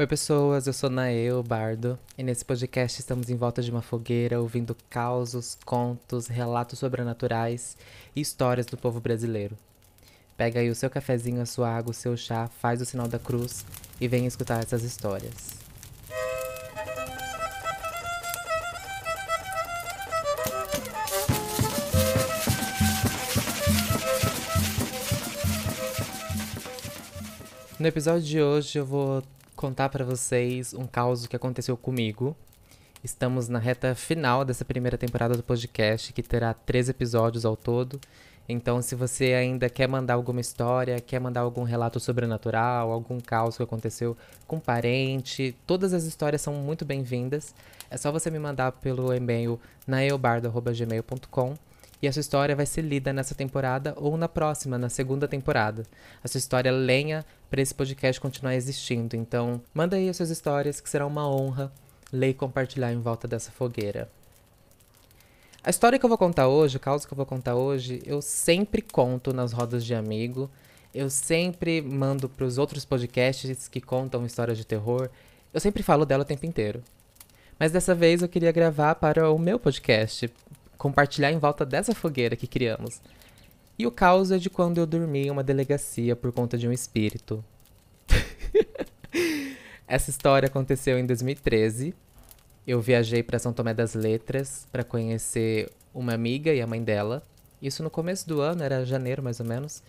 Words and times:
Oi, 0.00 0.06
pessoas, 0.06 0.68
eu 0.68 0.72
sou 0.72 0.88
Nael 0.88 1.42
Bardo 1.42 1.98
e 2.16 2.22
nesse 2.22 2.44
podcast 2.44 3.00
estamos 3.00 3.28
em 3.30 3.34
volta 3.34 3.60
de 3.60 3.68
uma 3.68 3.82
fogueira 3.82 4.40
ouvindo 4.40 4.76
causos, 4.88 5.58
contos, 5.64 6.28
relatos 6.28 6.78
sobrenaturais 6.78 7.76
e 8.14 8.20
histórias 8.20 8.64
do 8.64 8.76
povo 8.76 9.00
brasileiro. 9.00 9.58
Pega 10.36 10.60
aí 10.60 10.70
o 10.70 10.74
seu 10.76 10.88
cafezinho, 10.88 11.42
a 11.42 11.46
sua 11.46 11.68
água, 11.68 11.90
o 11.90 11.92
seu 11.94 12.16
chá, 12.16 12.46
faz 12.46 12.80
o 12.80 12.84
sinal 12.84 13.08
da 13.08 13.18
cruz 13.18 13.66
e 14.00 14.06
vem 14.06 14.24
escutar 14.24 14.62
essas 14.62 14.84
histórias. 14.84 15.58
No 27.80 27.86
episódio 27.88 28.22
de 28.22 28.40
hoje 28.40 28.78
eu 28.78 28.86
vou 28.86 29.24
contar 29.58 29.88
para 29.88 30.04
vocês 30.04 30.72
um 30.72 30.86
caos 30.86 31.26
que 31.26 31.34
aconteceu 31.34 31.76
comigo. 31.76 32.36
Estamos 33.02 33.48
na 33.48 33.58
reta 33.58 33.92
final 33.92 34.44
dessa 34.44 34.64
primeira 34.64 34.96
temporada 34.96 35.34
do 35.34 35.42
podcast, 35.42 36.12
que 36.12 36.22
terá 36.22 36.54
três 36.54 36.88
episódios 36.88 37.44
ao 37.44 37.56
todo. 37.56 38.00
Então, 38.48 38.80
se 38.80 38.94
você 38.94 39.34
ainda 39.34 39.68
quer 39.68 39.88
mandar 39.88 40.14
alguma 40.14 40.40
história, 40.40 41.00
quer 41.00 41.20
mandar 41.20 41.40
algum 41.40 41.64
relato 41.64 41.98
sobrenatural, 41.98 42.92
algum 42.92 43.18
caos 43.18 43.56
que 43.56 43.62
aconteceu 43.64 44.16
com 44.46 44.60
parente, 44.60 45.56
todas 45.66 45.92
as 45.92 46.04
histórias 46.04 46.40
são 46.40 46.54
muito 46.54 46.84
bem-vindas. 46.84 47.52
É 47.90 47.96
só 47.96 48.12
você 48.12 48.30
me 48.30 48.38
mandar 48.38 48.70
pelo 48.70 49.12
e-mail 49.12 49.60
naeobardo.gmail.com 49.88 51.54
e 52.00 52.06
a 52.06 52.12
sua 52.12 52.20
história 52.20 52.54
vai 52.54 52.64
ser 52.64 52.82
lida 52.82 53.12
nessa 53.12 53.34
temporada 53.34 53.92
ou 53.96 54.16
na 54.16 54.28
próxima, 54.28 54.78
na 54.78 54.88
segunda 54.88 55.26
temporada. 55.26 55.82
A 56.22 56.28
sua 56.28 56.38
história 56.38 56.70
lenha 56.70 57.24
para 57.50 57.60
esse 57.60 57.74
podcast 57.74 58.20
continuar 58.20 58.54
existindo. 58.54 59.16
Então, 59.16 59.60
manda 59.72 59.96
aí 59.96 60.08
as 60.08 60.16
suas 60.16 60.30
histórias, 60.30 60.80
que 60.80 60.88
será 60.88 61.06
uma 61.06 61.28
honra 61.28 61.72
ler 62.12 62.30
e 62.30 62.34
compartilhar 62.34 62.92
em 62.92 63.00
volta 63.00 63.28
dessa 63.28 63.50
fogueira. 63.50 64.10
A 65.62 65.70
história 65.70 65.98
que 65.98 66.04
eu 66.04 66.08
vou 66.08 66.18
contar 66.18 66.48
hoje, 66.48 66.76
o 66.76 66.80
caos 66.80 67.04
que 67.04 67.12
eu 67.12 67.16
vou 67.16 67.26
contar 67.26 67.54
hoje, 67.54 68.00
eu 68.06 68.22
sempre 68.22 68.80
conto 68.80 69.32
nas 69.32 69.52
rodas 69.52 69.84
de 69.84 69.94
amigo. 69.94 70.50
Eu 70.94 71.10
sempre 71.10 71.82
mando 71.82 72.28
para 72.28 72.44
os 72.46 72.56
outros 72.56 72.84
podcasts 72.84 73.68
que 73.68 73.80
contam 73.80 74.24
histórias 74.24 74.56
de 74.56 74.64
terror. 74.64 75.10
Eu 75.52 75.60
sempre 75.60 75.82
falo 75.82 76.06
dela 76.06 76.22
o 76.22 76.26
tempo 76.26 76.46
inteiro. 76.46 76.82
Mas 77.58 77.72
dessa 77.72 77.94
vez 77.94 78.22
eu 78.22 78.28
queria 78.28 78.52
gravar 78.52 78.94
para 78.94 79.30
o 79.30 79.38
meu 79.38 79.58
podcast, 79.58 80.30
compartilhar 80.78 81.32
em 81.32 81.38
volta 81.38 81.66
dessa 81.66 81.94
fogueira 81.94 82.36
que 82.36 82.46
criamos. 82.46 83.00
E 83.78 83.86
o 83.86 83.92
caos 83.92 84.32
é 84.32 84.38
de 84.38 84.50
quando 84.50 84.78
eu 84.78 84.86
dormi 84.86 85.26
em 85.26 85.30
uma 85.30 85.44
delegacia 85.44 86.16
por 86.16 86.32
conta 86.32 86.58
de 86.58 86.66
um 86.66 86.72
espírito. 86.72 87.44
Essa 89.86 90.10
história 90.10 90.48
aconteceu 90.48 90.98
em 90.98 91.06
2013. 91.06 91.94
Eu 92.66 92.80
viajei 92.80 93.22
para 93.22 93.38
São 93.38 93.52
Tomé 93.52 93.72
das 93.72 93.94
Letras 93.94 94.66
para 94.72 94.82
conhecer 94.82 95.70
uma 95.94 96.12
amiga 96.12 96.52
e 96.52 96.60
a 96.60 96.66
mãe 96.66 96.82
dela. 96.82 97.22
Isso 97.62 97.84
no 97.84 97.88
começo 97.88 98.26
do 98.26 98.40
ano, 98.40 98.64
era 98.64 98.84
janeiro 98.84 99.22
mais 99.22 99.38
ou 99.38 99.46
menos. 99.46 99.80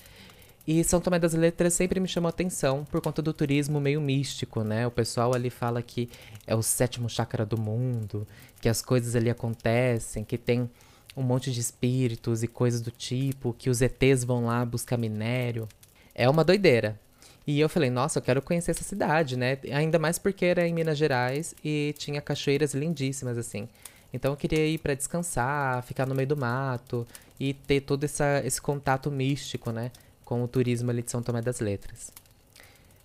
E 0.68 0.84
São 0.84 1.02
Tomé 1.02 1.18
das 1.18 1.34
Letras 1.34 1.74
sempre 1.74 2.00
me 2.00 2.08
chamou 2.08 2.30
atenção 2.30 2.86
por 2.86 3.02
conta 3.02 3.24
do 3.24 3.34
turismo 3.34 3.82
meio 3.82 4.00
místico, 4.00 4.64
né? 4.64 4.86
O 4.86 4.92
pessoal 4.92 5.34
ali 5.34 5.50
fala 5.50 5.82
que 5.82 6.08
é 6.46 6.54
o 6.54 6.62
sétimo 6.62 7.10
chakra 7.10 7.44
do 7.44 7.60
mundo, 7.60 8.28
que 8.62 8.70
as 8.70 8.84
coisas 8.84 9.16
ali 9.16 9.32
acontecem, 9.32 10.24
que 10.24 10.38
tem 10.38 10.70
um 11.16 11.22
monte 11.24 11.52
de 11.52 11.60
espíritos 11.60 12.44
e 12.44 12.48
coisas 12.48 12.82
do 12.82 12.92
tipo, 12.92 13.54
que 13.58 13.70
os 13.70 13.82
ETs 13.82 14.24
vão 14.24 14.46
lá 14.46 14.64
buscar 14.66 14.98
minério. 14.98 15.68
É 16.14 16.30
uma 16.30 16.44
doideira. 16.44 17.00
E 17.46 17.60
eu 17.60 17.68
falei, 17.68 17.90
nossa, 17.90 18.20
eu 18.20 18.24
quero 18.24 18.42
conhecer 18.42 18.72
essa 18.72 18.84
cidade, 18.84 19.36
né? 19.36 19.58
Ainda 19.72 19.98
mais 19.98 20.20
porque 20.20 20.46
era 20.46 20.68
em 20.68 20.74
Minas 20.74 20.98
Gerais 20.98 21.56
e 21.64 21.96
tinha 21.98 22.22
cachoeiras 22.22 22.74
lindíssimas, 22.74 23.38
assim. 23.38 23.68
Então 24.14 24.32
eu 24.32 24.38
queria 24.38 24.66
ir 24.66 24.78
para 24.78 24.94
descansar, 24.94 25.82
ficar 25.84 26.06
no 26.06 26.14
meio 26.14 26.28
do 26.28 26.38
mato 26.38 27.08
e 27.40 27.54
ter 27.54 27.82
todo 27.82 28.04
essa, 28.04 28.42
esse 28.46 28.62
contato 28.62 29.10
místico, 29.10 29.72
né? 29.72 29.92
com 30.30 30.44
o 30.44 30.48
turismo 30.48 30.92
ali 30.92 31.02
de 31.02 31.10
São 31.10 31.24
Tomé 31.24 31.42
das 31.42 31.60
Letras. 31.60 32.12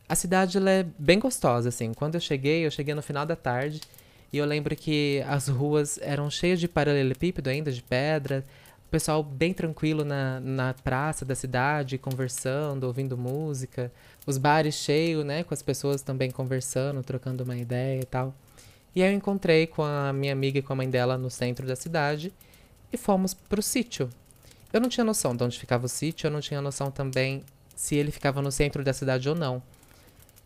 A 0.07 0.15
cidade 0.15 0.59
é 0.59 0.85
bem 0.99 1.19
gostosa, 1.19 1.71
assim. 1.71 1.95
Quando 1.95 2.17
eu 2.17 2.21
cheguei, 2.21 2.67
eu 2.67 2.71
cheguei 2.71 2.95
no 2.95 3.01
final 3.01 3.25
da 3.25 3.35
tarde 3.35 3.81
e 4.35 4.39
eu 4.39 4.45
lembro 4.45 4.75
que 4.75 5.23
as 5.29 5.47
ruas 5.47 5.97
eram 6.03 6.29
cheias 6.29 6.59
de 6.59 6.67
paralelepípedo 6.67 7.49
ainda, 7.49 7.71
de 7.71 7.81
pedra. 7.81 8.45
O 8.85 8.91
pessoal 8.91 9.23
bem 9.23 9.55
tranquilo 9.55 10.05
na, 10.05 10.41
na 10.41 10.75
praça 10.75 11.25
da 11.25 11.37
cidade, 11.37 11.99
conversando, 11.99 12.83
ouvindo 12.83 13.17
música. 13.17 13.93
Os 14.27 14.37
bares 14.37 14.75
cheios, 14.75 15.25
né? 15.25 15.45
Com 15.45 15.55
as 15.55 15.63
pessoas 15.63 16.03
também 16.03 16.33
conversando, 16.33 17.01
trocando 17.05 17.45
uma 17.45 17.57
ideia 17.57 18.01
e 18.01 18.05
tal. 18.05 18.35
E 18.93 19.05
aí 19.05 19.13
eu 19.13 19.17
encontrei 19.17 19.69
com 19.69 19.85
a 19.85 20.13
minha 20.13 20.33
amiga 20.33 20.59
e 20.59 20.63
com 20.63 20.73
a 20.73 20.77
mãe 20.77 20.91
dela 20.91 21.17
no 21.17 21.31
centro 21.31 21.65
da 21.65 21.77
cidade 21.77 22.33
e 22.93 22.97
fomos 22.97 23.35
pro 23.35 23.63
sítio, 23.63 24.11
eu 24.73 24.81
não 24.81 24.89
tinha 24.89 25.05
noção 25.05 25.37
de 25.37 25.45
onde 25.45 25.61
ficava 25.61 25.87
o 25.87 25.89
sítio, 25.89 26.27
eu 26.27 26.33
não 26.33 26.41
tinha 26.41 26.61
noção 26.61 26.91
também 26.91 27.45
se 27.77 27.95
ele 27.95 28.11
ficava 28.11 28.43
no 28.43 28.51
centro 28.51 28.83
da 28.83 28.93
cidade 28.93 29.29
ou 29.29 29.37
não. 29.37 29.63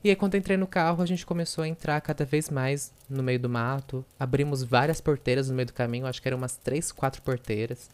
E 0.02 0.10
aí, 0.10 0.16
quando 0.16 0.36
entrei 0.36 0.56
no 0.56 0.66
carro, 0.66 1.02
a 1.02 1.06
gente 1.06 1.26
começou 1.26 1.64
a 1.64 1.68
entrar 1.68 2.00
cada 2.00 2.24
vez 2.24 2.48
mais 2.48 2.92
no 3.10 3.22
meio 3.22 3.40
do 3.40 3.48
mato. 3.48 4.04
Abrimos 4.18 4.62
várias 4.62 5.00
porteiras 5.00 5.48
no 5.48 5.56
meio 5.56 5.66
do 5.66 5.72
caminho, 5.72 6.06
acho 6.06 6.22
que 6.22 6.28
eram 6.28 6.38
umas 6.38 6.56
três, 6.56 6.92
quatro 6.92 7.20
porteiras. 7.22 7.90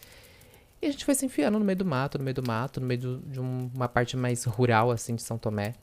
E 0.81 0.85
a 0.85 0.91
gente 0.91 1.03
foi 1.03 1.15
se 1.15 1.25
enfiando 1.25 1.57
no 1.57 1.65
meio 1.65 1.77
do 1.77 1.85
mato, 1.85 2.19
no 2.19 2.23
meio 2.23 2.35
do 2.35 2.45
mato, 2.45 2.79
no 2.79 2.85
meio 2.85 2.99
do, 2.99 3.17
de 3.21 3.39
um, 3.39 3.71
uma 3.73 3.89
parte 3.89 4.15
mais 4.15 4.43
rural, 4.43 4.91
assim, 4.91 5.15
de 5.15 5.23
São 5.23 5.37
Tomé. 5.37 5.73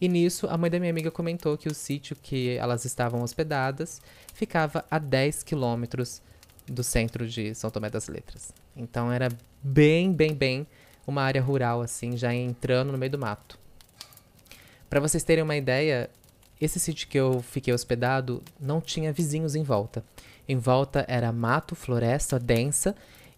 E 0.00 0.08
nisso, 0.08 0.46
a 0.48 0.56
mãe 0.56 0.70
da 0.70 0.78
minha 0.78 0.90
amiga 0.90 1.10
comentou 1.10 1.58
que 1.58 1.68
o 1.68 1.74
sítio 1.74 2.14
que 2.14 2.56
elas 2.56 2.84
estavam 2.84 3.22
hospedadas 3.22 4.00
ficava 4.32 4.84
a 4.88 4.98
10 4.98 5.42
quilômetros 5.42 6.22
do 6.66 6.84
centro 6.84 7.26
de 7.26 7.54
São 7.56 7.70
Tomé 7.70 7.90
das 7.90 8.06
Letras. 8.06 8.54
Então 8.76 9.10
era 9.10 9.28
bem, 9.60 10.12
bem, 10.12 10.32
bem 10.32 10.66
uma 11.06 11.22
área 11.22 11.42
rural, 11.42 11.82
assim, 11.82 12.16
já 12.16 12.32
entrando 12.32 12.92
no 12.92 12.98
meio 12.98 13.10
do 13.10 13.18
mato. 13.18 13.58
Para 14.90 14.98
vocês 14.98 15.22
terem 15.22 15.44
uma 15.44 15.56
ideia, 15.56 16.10
esse 16.60 16.80
sítio 16.80 17.06
que 17.06 17.16
eu 17.16 17.40
fiquei 17.40 17.72
hospedado 17.72 18.42
não 18.58 18.80
tinha 18.80 19.12
vizinhos 19.12 19.54
em 19.54 19.62
volta. 19.62 20.04
Em 20.48 20.56
volta 20.56 21.04
era 21.06 21.30
mato, 21.30 21.76
floresta 21.76 22.40
densa 22.40 22.96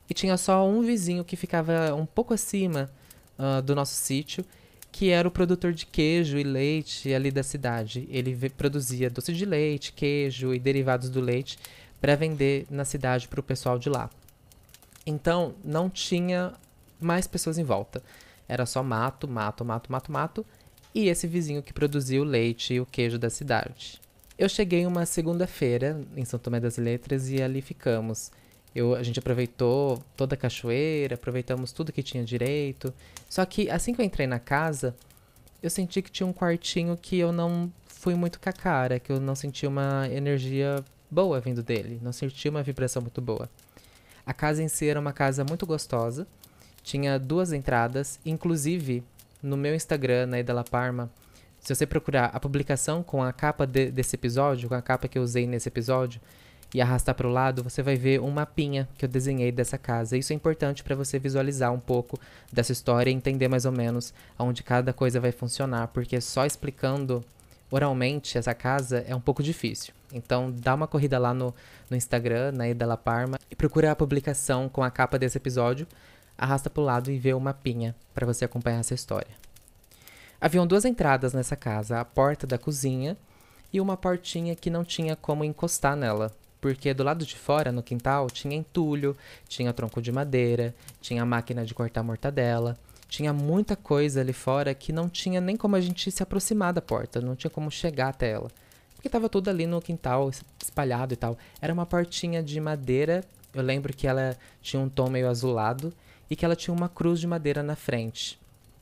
e 0.09 0.15
tinha 0.15 0.39
só 0.39 0.67
um 0.67 0.81
vizinho 0.81 1.23
que 1.23 1.37
ficava 1.37 1.95
um 1.95 2.07
pouco 2.07 2.33
acima 2.33 2.91
uh, 3.39 3.61
do 3.61 3.75
nosso 3.75 3.95
sítio, 3.95 4.43
que 4.91 5.11
era 5.11 5.29
o 5.29 5.31
produtor 5.31 5.75
de 5.75 5.85
queijo 5.85 6.39
e 6.39 6.43
leite 6.43 7.13
ali 7.13 7.31
da 7.31 7.43
cidade. 7.43 8.09
Ele 8.11 8.35
produzia 8.49 9.11
doce 9.11 9.35
de 9.35 9.45
leite, 9.45 9.93
queijo 9.93 10.55
e 10.55 10.59
derivados 10.59 11.11
do 11.11 11.21
leite 11.21 11.59
para 12.01 12.17
vender 12.17 12.67
na 12.71 12.87
cidade 12.87 13.29
para 13.29 13.41
o 13.41 13.43
pessoal 13.43 13.79
de 13.79 13.91
lá. 13.91 14.09
Então, 15.05 15.55
não 15.63 15.91
tinha 15.91 16.55
mais 16.99 17.27
pessoas 17.27 17.59
em 17.59 17.65
volta. 17.65 18.03
Era 18.49 18.65
só 18.65 18.83
mato, 18.83 19.29
mato, 19.29 19.65
mato, 19.67 19.93
mato, 19.93 20.11
mato 20.11 20.47
e 20.95 21.09
esse 21.09 21.27
vizinho 21.27 21.63
que 21.63 21.73
produzia 21.73 22.21
o 22.21 22.25
leite 22.25 22.75
e 22.75 22.81
o 22.81 22.87
queijo 22.87 23.19
da 23.19 23.31
cidade. 23.31 24.01
Eu 24.39 24.49
cheguei 24.49 24.87
uma 24.87 25.07
segunda-feira 25.07 26.01
em 26.17 26.25
São 26.25 26.39
Tomé 26.39 26.59
das 26.59 26.77
Letras 26.77 27.29
e 27.29 27.41
ali 27.43 27.61
ficamos. 27.61 28.31
Eu, 28.75 28.95
a 28.95 29.03
gente 29.03 29.19
aproveitou 29.19 30.03
toda 30.17 30.35
a 30.35 30.39
cachoeira, 30.39 31.15
aproveitamos 31.15 31.73
tudo 31.73 31.93
que 31.93 32.03
tinha 32.03 32.25
direito. 32.25 32.93
Só 33.29 33.45
que 33.45 33.71
assim 33.71 33.95
que 33.95 34.01
eu 34.01 34.05
entrei 34.05 34.27
na 34.27 34.39
casa, 34.39 34.97
eu 35.63 35.71
senti 35.71 36.03
que 36.03 36.11
tinha 36.11 36.27
um 36.27 36.33
quartinho 36.33 36.97
que 36.97 37.19
eu 37.19 37.31
não 37.31 37.73
fui 37.87 38.15
muito 38.15 38.41
com 38.41 38.49
a 38.49 38.53
cara, 38.53 38.99
que 38.99 39.13
eu 39.13 39.21
não 39.21 39.35
senti 39.35 39.67
uma 39.67 40.09
energia 40.11 40.85
boa 41.09 41.39
vindo 41.41 41.63
dele, 41.63 42.01
não 42.03 42.13
senti 42.13 42.49
uma 42.49 42.63
vibração 42.63 43.01
muito 43.01 43.21
boa. 43.21 43.49
A 44.27 44.33
casa 44.33 44.63
em 44.63 44.69
si 44.69 44.89
era 44.89 44.99
uma 44.99 45.13
casa 45.13 45.45
muito 45.45 45.67
gostosa, 45.67 46.27
tinha 46.83 47.19
duas 47.19 47.53
entradas, 47.53 48.19
inclusive 48.27 49.05
no 49.43 49.57
meu 49.57 49.75
Instagram, 49.75 50.27
na 50.27 50.39
Ida 50.39 50.55
La 50.55 50.65
Parma, 50.65 51.11
se 51.59 51.75
você 51.75 51.87
procurar 51.87 52.27
a 52.27 52.41
publicação 52.41 53.03
com 53.03 53.23
a 53.23 53.33
capa 53.33 53.67
de, 53.67 53.91
desse 53.91 54.17
episódio, 54.17 54.69
com 54.69 54.75
a 54.75 54.83
capa 54.83 55.09
que 55.09 55.19
eu 55.19 55.23
usei 55.23 55.47
nesse 55.47 55.69
episódio, 55.69 56.21
e 56.75 56.81
arrastar 56.81 57.15
para 57.15 57.27
o 57.27 57.31
lado, 57.31 57.63
você 57.63 57.83
vai 57.83 57.97
ver 57.97 58.21
um 58.21 58.31
mapinha 58.31 58.89
que 58.97 59.05
eu 59.05 59.09
desenhei 59.09 59.53
dessa 59.53 59.77
casa. 59.77 60.17
Isso 60.17 60.33
é 60.33 60.37
importante 60.37 60.83
para 60.83 60.97
você 60.97 61.19
visualizar 61.19 61.73
um 61.73 61.79
pouco 61.79 62.19
dessa 62.51 62.73
história 62.73 63.11
e 63.11 63.15
entender 63.15 63.47
mais 63.47 63.67
ou 63.67 63.73
menos 63.73 64.15
aonde 64.39 64.63
cada 64.63 64.93
coisa 64.93 65.21
vai 65.21 65.33
funcionar, 65.33 65.89
porque 65.89 66.21
só 66.21 66.47
explicando 66.47 67.23
oralmente 67.71 68.39
essa 68.39 68.55
casa 68.55 69.05
é 69.07 69.15
um 69.15 69.21
pouco 69.21 69.43
difícil. 69.43 69.93
Então 70.13 70.51
dá 70.51 70.75
uma 70.75 70.87
corrida 70.87 71.19
lá 71.19 71.35
no, 71.35 71.55
no 71.91 71.97
Instagram, 71.97 72.53
na 72.53 72.69
Ida 72.69 72.87
La 72.87 72.97
Parma, 72.97 73.39
e 73.51 73.57
procura 73.57 73.91
a 73.91 73.97
publicação 73.97 74.69
com 74.69 74.83
a 74.83 74.91
capa 74.91 75.19
desse 75.19 75.37
episódio, 75.37 75.87
arrasta 76.37 76.71
para 76.71 76.81
o 76.81 76.85
lado 76.85 77.11
e 77.11 77.19
vê 77.19 77.33
o 77.35 77.41
mapinha 77.41 77.95
para 78.15 78.27
você 78.27 78.45
acompanhar 78.45 78.81
essa 78.81 78.95
história. 78.95 79.43
Haviam 80.41 80.67
duas 80.67 80.85
entradas 80.85 81.33
nessa 81.33 81.55
casa, 81.55 82.01
a 82.01 82.05
porta 82.05 82.47
da 82.47 82.59
cozinha 82.59 83.17
e 83.73 83.81
uma 83.81 83.97
portinha 83.97 84.57
que 84.57 84.71
não 84.71 84.85
tinha 84.85 85.15
como 85.15 85.45
encostar 85.45 85.97
nela, 85.97 86.35
porque 86.61 86.93
do 86.93 87.03
lado 87.03 87.25
de 87.25 87.37
fora, 87.37 87.73
no 87.73 87.83
quintal, 87.83 88.29
tinha 88.29 88.57
entulho, 88.57 89.17
tinha 89.49 89.73
tronco 89.73 90.03
de 90.03 90.13
madeira, 90.13 90.75
tinha 91.01 91.25
máquina 91.25 91.65
de 91.65 91.75
cortar 91.75 92.03
mortadela, 92.03 92.77
tinha 93.09 93.33
muita 93.33 93.77
coisa 93.77 94.21
ali 94.21 94.33
fora 94.33 94.75
que 94.75 94.93
não 94.93 95.09
tinha 95.09 95.41
nem 95.41 95.57
como 95.57 95.77
a 95.77 95.81
gente 95.81 96.11
se 96.11 96.23
aproximar 96.23 96.73
da 96.73 96.81
porta, 96.81 97.21
não 97.21 97.37
tinha 97.37 97.51
como 97.51 97.71
chegar 97.71 98.09
até 98.09 98.31
ela. 98.31 98.51
Porque 98.95 99.09
tava 99.09 99.29
tudo 99.29 99.51
ali 99.51 99.67
no 99.67 99.83
quintal, 99.83 100.31
espalhado 100.63 101.13
e 101.13 101.17
tal. 101.17 101.37
Era 101.61 101.73
uma 101.73 101.85
portinha 101.85 102.43
de 102.43 102.61
madeira, 102.61 103.25
eu 103.53 103.63
lembro 103.63 103.93
que 103.93 104.07
ela 104.07 104.37
tinha 104.61 104.81
um 104.81 104.89
tom 104.89 105.11
meio 105.11 105.29
azulado 105.29 105.93
e 106.33 106.37
que 106.37 106.47
ela 106.47 106.57
tinha 106.57 106.73
uma 106.73 106.89
cruz 106.89 107.21
de 107.21 107.27
madeira 107.27 107.63
na 107.63 107.77
frente, 107.77 108.41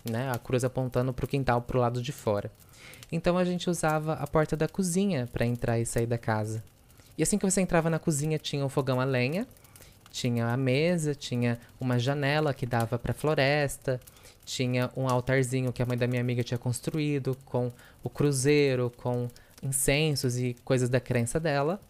né? 0.08 0.30
A 0.30 0.38
cruz 0.38 0.62
apontando 0.62 1.12
para 1.12 1.24
o 1.24 1.28
quintal, 1.28 1.60
para 1.60 1.76
o 1.76 1.80
lado 1.80 2.00
de 2.00 2.12
fora. 2.12 2.48
Então 3.10 3.36
a 3.36 3.44
gente 3.44 3.68
usava 3.68 4.12
a 4.12 4.24
porta 4.24 4.56
da 4.56 4.68
cozinha 4.68 5.28
para 5.32 5.44
entrar 5.44 5.76
e 5.76 5.84
sair 5.84 6.06
da 6.06 6.16
casa. 6.16 6.62
E 7.18 7.24
assim 7.24 7.36
que 7.36 7.44
você 7.44 7.60
entrava 7.60 7.90
na 7.90 7.98
cozinha, 7.98 8.38
tinha 8.38 8.64
um 8.64 8.68
fogão 8.68 9.00
a 9.00 9.04
lenha, 9.04 9.48
tinha 10.12 10.46
a 10.46 10.56
mesa, 10.56 11.12
tinha 11.12 11.58
uma 11.80 11.98
janela 11.98 12.54
que 12.54 12.64
dava 12.64 12.96
para 13.00 13.10
a 13.10 13.14
floresta, 13.16 14.00
tinha 14.44 14.88
um 14.96 15.08
altarzinho 15.08 15.72
que 15.72 15.82
a 15.82 15.86
mãe 15.86 15.98
da 15.98 16.06
minha 16.06 16.20
amiga 16.20 16.44
tinha 16.44 16.56
construído 16.56 17.36
com 17.44 17.72
o 18.00 18.08
cruzeiro, 18.08 18.92
com 18.96 19.26
incensos 19.60 20.38
e 20.38 20.54
coisas 20.64 20.88
da 20.88 21.00
crença 21.00 21.40
dela. 21.40 21.80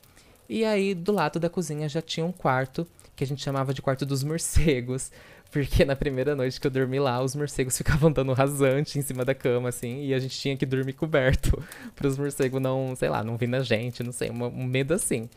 E 0.49 0.65
aí, 0.65 0.95
do 0.95 1.13
lado 1.13 1.39
da 1.39 1.51
cozinha 1.51 1.87
já 1.87 2.01
tinha 2.01 2.25
um 2.25 2.33
quarto 2.33 2.87
que 3.21 3.25
a 3.25 3.27
gente 3.27 3.43
chamava 3.43 3.75
de 3.75 3.83
quarto 3.83 4.07
dos 4.07 4.25
morcegos, 4.25 5.13
porque 5.51 5.85
na 5.85 5.97
primeira 5.97 6.37
noite 6.37 6.61
que 6.61 6.67
eu 6.67 6.71
dormi 6.71 6.99
lá, 6.99 7.23
os 7.23 7.35
morcegos 7.35 7.77
ficavam 7.79 8.11
dando 8.11 8.33
rasante 8.33 8.99
em 8.99 9.03
cima 9.03 9.25
da 9.25 9.35
cama, 9.35 9.69
assim, 9.69 10.05
e 10.05 10.15
a 10.15 10.19
gente 10.19 10.39
tinha 10.39 10.57
que 10.57 10.65
dormir 10.65 10.93
coberto 10.93 11.63
para 11.95 12.07
os 12.07 12.17
morcegos 12.17 12.61
não, 12.61 12.95
sei 12.95 13.09
lá, 13.09 13.23
não 13.25 13.37
vir 13.37 13.49
na 13.49 13.61
gente, 13.61 14.03
não 14.03 14.13
sei, 14.13 14.31
um, 14.31 14.65
medo 14.65 14.95
assim. 14.95 15.29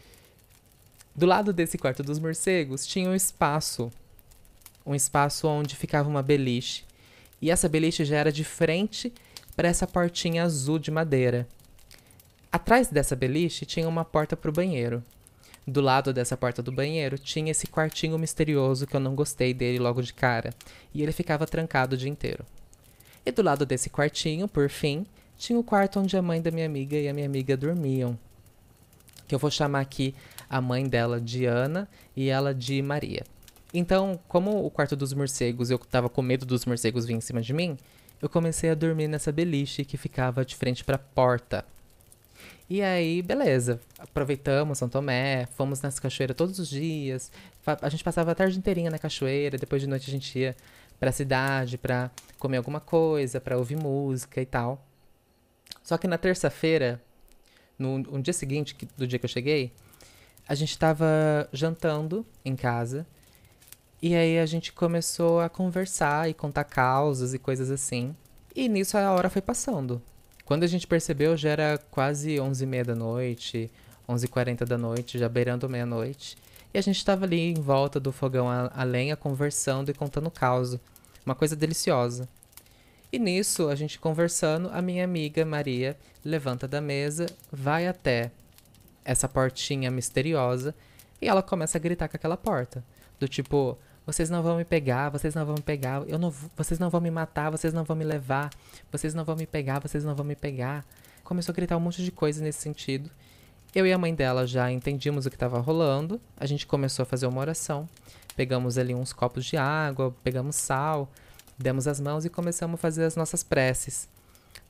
Do 1.15 1.25
lado 1.25 1.51
desse 1.53 1.77
quarto 1.77 2.03
dos 2.03 2.19
morcegos 2.19 2.85
tinha 2.85 3.09
um 3.09 3.15
espaço, 3.15 3.91
um 4.85 4.95
espaço 4.95 5.47
onde 5.47 5.75
ficava 5.75 6.09
uma 6.09 6.23
beliche, 6.23 6.83
e 7.41 7.51
essa 7.51 7.67
beliche 7.67 8.05
já 8.05 8.17
era 8.17 8.31
de 8.31 8.43
frente 8.43 9.11
para 9.55 9.67
essa 9.67 9.85
portinha 9.85 10.43
azul 10.43 10.79
de 10.79 10.89
madeira. 10.89 11.47
Atrás 12.51 12.87
dessa 12.87 13.15
beliche 13.15 13.65
tinha 13.65 13.87
uma 13.87 14.05
porta 14.05 14.37
para 14.37 14.49
o 14.49 14.53
banheiro. 14.53 15.03
Do 15.65 15.79
lado 15.79 16.13
dessa 16.13 16.35
porta 16.35 16.61
do 16.61 16.71
banheiro 16.71 17.17
tinha 17.17 17.51
esse 17.51 17.67
quartinho 17.67 18.19
misterioso 18.19 18.85
que 18.85 18.95
eu 18.95 18.99
não 18.99 19.15
gostei 19.15 19.53
dele 19.53 19.79
logo 19.79 20.01
de 20.01 20.13
cara, 20.13 20.53
e 20.93 21.01
ele 21.01 21.11
ficava 21.11 21.47
trancado 21.47 21.95
o 21.95 21.97
dia 21.97 22.09
inteiro. 22.09 22.45
E 23.25 23.31
do 23.31 23.41
lado 23.41 23.65
desse 23.65 23.89
quartinho, 23.89 24.47
por 24.47 24.69
fim, 24.69 25.05
tinha 25.37 25.57
o 25.57 25.63
quarto 25.63 25.99
onde 25.99 26.17
a 26.17 26.21
mãe 26.21 26.41
da 26.41 26.51
minha 26.51 26.65
amiga 26.65 26.97
e 26.97 27.07
a 27.07 27.13
minha 27.13 27.25
amiga 27.25 27.55
dormiam. 27.55 28.19
Que 29.27 29.33
eu 29.33 29.39
vou 29.39 29.49
chamar 29.49 29.79
aqui 29.79 30.13
a 30.49 30.59
mãe 30.59 30.85
dela 30.87 31.19
de 31.19 31.45
Ana 31.45 31.87
e 32.15 32.29
ela 32.29 32.53
de 32.53 32.81
Maria. 32.81 33.23
Então, 33.73 34.19
como 34.27 34.65
o 34.65 34.69
quarto 34.69 34.95
dos 34.95 35.13
morcegos, 35.13 35.71
eu 35.71 35.79
tava 35.79 36.09
com 36.09 36.21
medo 36.21 36.45
dos 36.45 36.65
morcegos 36.65 37.05
vir 37.05 37.13
em 37.13 37.21
cima 37.21 37.41
de 37.41 37.53
mim, 37.53 37.77
eu 38.21 38.29
comecei 38.29 38.69
a 38.69 38.75
dormir 38.75 39.07
nessa 39.07 39.31
beliche 39.31 39.83
que 39.83 39.97
ficava 39.97 40.45
de 40.45 40.55
frente 40.55 40.83
para 40.83 40.95
a 40.95 40.99
porta. 40.99 41.65
E 42.69 42.81
aí, 42.81 43.21
beleza. 43.21 43.79
Aproveitamos 43.99 44.77
São 44.77 44.89
Tomé, 44.89 45.45
fomos 45.55 45.81
nessa 45.81 46.01
cachoeira 46.01 46.33
todos 46.33 46.59
os 46.59 46.69
dias. 46.69 47.31
A 47.81 47.89
gente 47.89 48.03
passava 48.03 48.31
a 48.31 48.35
tarde 48.35 48.57
inteirinha 48.57 48.89
na 48.89 48.97
cachoeira, 48.97 49.57
depois 49.57 49.81
de 49.81 49.87
noite 49.87 50.09
a 50.09 50.11
gente 50.11 50.39
ia 50.39 50.55
pra 50.99 51.11
cidade 51.11 51.77
pra 51.77 52.09
comer 52.39 52.57
alguma 52.57 52.79
coisa, 52.79 53.39
pra 53.41 53.57
ouvir 53.57 53.75
música 53.75 54.41
e 54.41 54.45
tal. 54.45 54.85
Só 55.83 55.97
que 55.97 56.07
na 56.07 56.17
terça-feira, 56.17 57.01
no 57.77 57.95
um 58.11 58.21
dia 58.21 58.33
seguinte 58.33 58.75
do 58.97 59.05
dia 59.05 59.19
que 59.19 59.25
eu 59.25 59.29
cheguei, 59.29 59.73
a 60.47 60.55
gente 60.55 60.77
tava 60.77 61.05
jantando 61.51 62.25
em 62.43 62.55
casa. 62.55 63.05
E 64.01 64.15
aí 64.15 64.39
a 64.39 64.45
gente 64.45 64.73
começou 64.73 65.39
a 65.39 65.49
conversar 65.49 66.29
e 66.29 66.33
contar 66.33 66.65
causas 66.65 67.33
e 67.33 67.39
coisas 67.39 67.69
assim. 67.71 68.15
E 68.55 68.67
nisso 68.67 68.97
a 68.97 69.11
hora 69.11 69.29
foi 69.29 69.41
passando. 69.41 70.01
Quando 70.45 70.63
a 70.63 70.67
gente 70.67 70.85
percebeu, 70.85 71.37
já 71.37 71.49
era 71.49 71.77
quase 71.89 72.35
11h30 72.35 72.83
da 72.83 72.95
noite, 72.95 73.71
11h40 74.07 74.65
da 74.65 74.77
noite, 74.77 75.17
já 75.17 75.29
beirando 75.29 75.69
meia-noite. 75.69 76.37
E 76.73 76.77
a 76.77 76.81
gente 76.81 76.97
estava 76.97 77.25
ali 77.25 77.39
em 77.39 77.53
volta 77.53 77.99
do 77.99 78.11
fogão 78.11 78.49
a, 78.49 78.71
a 78.75 78.83
lenha, 78.83 79.15
conversando 79.15 79.89
e 79.89 79.93
contando 79.93 80.29
caos. 80.29 80.77
Uma 81.25 81.35
coisa 81.35 81.55
deliciosa. 81.55 82.27
E 83.11 83.19
nisso, 83.19 83.69
a 83.69 83.75
gente 83.75 83.99
conversando, 83.99 84.69
a 84.73 84.81
minha 84.81 85.03
amiga 85.03 85.45
Maria 85.45 85.95
levanta 86.25 86.67
da 86.67 86.81
mesa, 86.81 87.27
vai 87.51 87.87
até 87.87 88.31
essa 89.05 89.29
portinha 89.29 89.91
misteriosa 89.91 90.73
e 91.21 91.27
ela 91.27 91.43
começa 91.43 91.77
a 91.77 91.81
gritar 91.81 92.07
com 92.09 92.17
aquela 92.17 92.35
porta. 92.35 92.83
Do 93.19 93.27
tipo, 93.27 93.77
vocês 94.05 94.29
não 94.29 94.43
vão 94.43 94.57
me 94.57 94.65
pegar, 94.65 95.09
vocês 95.09 95.33
não 95.33 95.45
vão 95.45 95.55
me 95.55 95.61
pegar, 95.61 96.03
eu 96.07 96.19
não, 96.19 96.33
vocês 96.57 96.79
não 96.79 96.89
vão 96.89 96.99
me 96.99 97.09
matar, 97.09 97.49
vocês 97.49 97.73
não 97.73 97.83
vão 97.83 97.95
me 97.95 98.03
levar, 98.03 98.49
vocês 98.91 99.13
não 99.13 99.23
vão 99.23 99.35
me 99.35 99.47
pegar, 99.47 99.79
vocês 99.79 100.03
não 100.03 100.13
vão 100.13 100.25
me 100.25 100.35
pegar. 100.35 100.85
Começou 101.23 101.53
a 101.53 101.55
gritar 101.55 101.77
um 101.77 101.79
monte 101.79 102.03
de 102.03 102.11
coisa 102.11 102.43
nesse 102.43 102.61
sentido. 102.61 103.09
Eu 103.73 103.87
e 103.87 103.93
a 103.93 103.97
mãe 103.97 104.13
dela 104.13 104.45
já 104.45 104.71
entendíamos 104.71 105.25
o 105.25 105.29
que 105.29 105.35
estava 105.35 105.59
rolando. 105.59 106.19
A 106.37 106.45
gente 106.45 106.67
começou 106.67 107.03
a 107.03 107.05
fazer 107.05 107.25
uma 107.27 107.39
oração. 107.39 107.87
Pegamos 108.35 108.77
ali 108.77 108.93
uns 108.93 109.13
copos 109.13 109.45
de 109.45 109.55
água, 109.55 110.13
pegamos 110.23 110.55
sal, 110.57 111.09
demos 111.57 111.87
as 111.87 111.99
mãos 111.99 112.25
e 112.25 112.29
começamos 112.29 112.75
a 112.75 112.77
fazer 112.77 113.05
as 113.05 113.15
nossas 113.15 113.41
preces 113.41 114.09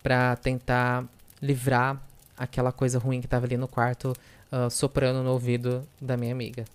para 0.01 0.35
tentar 0.35 1.06
livrar 1.41 2.01
aquela 2.38 2.71
coisa 2.71 3.00
ruim 3.00 3.19
que 3.19 3.27
estava 3.27 3.45
ali 3.45 3.57
no 3.57 3.68
quarto 3.68 4.13
uh, 4.51 4.69
soprando 4.69 5.24
no 5.24 5.31
ouvido 5.31 5.88
da 6.00 6.15
minha 6.15 6.33
amiga. 6.33 6.65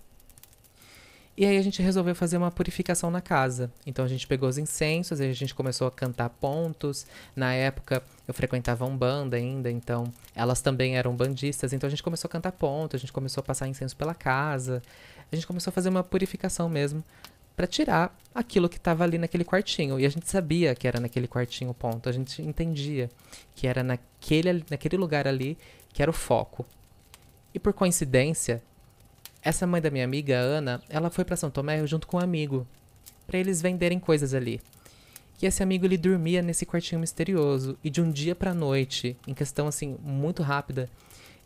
E 1.39 1.45
aí 1.45 1.55
a 1.55 1.61
gente 1.61 1.81
resolveu 1.81 2.13
fazer 2.13 2.35
uma 2.35 2.51
purificação 2.51 3.09
na 3.09 3.21
casa. 3.21 3.71
Então 3.87 4.03
a 4.03 4.09
gente 4.09 4.27
pegou 4.27 4.49
os 4.49 4.57
incensos, 4.57 5.21
a 5.21 5.31
gente 5.31 5.55
começou 5.55 5.87
a 5.87 5.91
cantar 5.91 6.29
pontos. 6.29 7.07
Na 7.33 7.53
época 7.53 8.03
eu 8.27 8.33
frequentava 8.33 8.85
um 8.85 8.97
banda 8.97 9.37
ainda, 9.37 9.71
então 9.71 10.11
elas 10.35 10.59
também 10.59 10.97
eram 10.97 11.15
bandistas. 11.15 11.71
Então 11.71 11.87
a 11.87 11.89
gente 11.89 12.03
começou 12.03 12.27
a 12.27 12.29
cantar 12.29 12.51
pontos, 12.51 12.95
a 12.95 12.99
gente 12.99 13.13
começou 13.13 13.39
a 13.39 13.43
passar 13.45 13.69
incenso 13.69 13.95
pela 13.95 14.13
casa. 14.13 14.81
A 15.31 15.35
gente 15.37 15.47
começou 15.47 15.71
a 15.71 15.73
fazer 15.73 15.87
uma 15.87 16.03
purificação 16.03 16.67
mesmo 16.67 17.01
para 17.55 17.65
tirar 17.65 18.13
aquilo 18.35 18.67
que 18.67 18.75
estava 18.75 19.05
ali 19.05 19.17
naquele 19.17 19.45
quartinho. 19.45 19.97
E 19.97 20.05
a 20.05 20.09
gente 20.09 20.29
sabia 20.29 20.75
que 20.75 20.89
era 20.89 20.99
naquele 20.99 21.25
quartinho 21.25 21.73
ponto. 21.73 22.09
A 22.09 22.11
gente 22.11 22.41
entendia 22.41 23.09
que 23.55 23.65
era 23.65 23.81
naquele, 23.81 24.65
naquele 24.69 24.97
lugar 24.97 25.25
ali 25.25 25.57
que 25.93 26.01
era 26.01 26.11
o 26.11 26.13
foco. 26.13 26.65
E 27.53 27.59
por 27.59 27.71
coincidência, 27.71 28.61
essa 29.41 29.65
mãe 29.65 29.81
da 29.81 29.89
minha 29.89 30.03
amiga, 30.03 30.37
Ana, 30.37 30.81
ela 30.89 31.09
foi 31.09 31.23
para 31.23 31.35
São 31.35 31.49
Tomé 31.49 31.85
junto 31.87 32.07
com 32.07 32.17
um 32.17 32.21
amigo, 32.21 32.67
para 33.25 33.37
eles 33.37 33.61
venderem 33.61 33.99
coisas 33.99 34.33
ali. 34.33 34.59
E 35.41 35.45
esse 35.45 35.63
amigo 35.63 35.85
ele 35.85 35.97
dormia 35.97 36.41
nesse 36.41 36.65
quartinho 36.65 36.99
misterioso 36.99 37.77
e 37.83 37.89
de 37.89 38.01
um 38.01 38.11
dia 38.11 38.35
para 38.35 38.53
noite, 38.53 39.15
em 39.25 39.33
questão 39.33 39.67
assim 39.67 39.97
muito 40.03 40.43
rápida, 40.43 40.89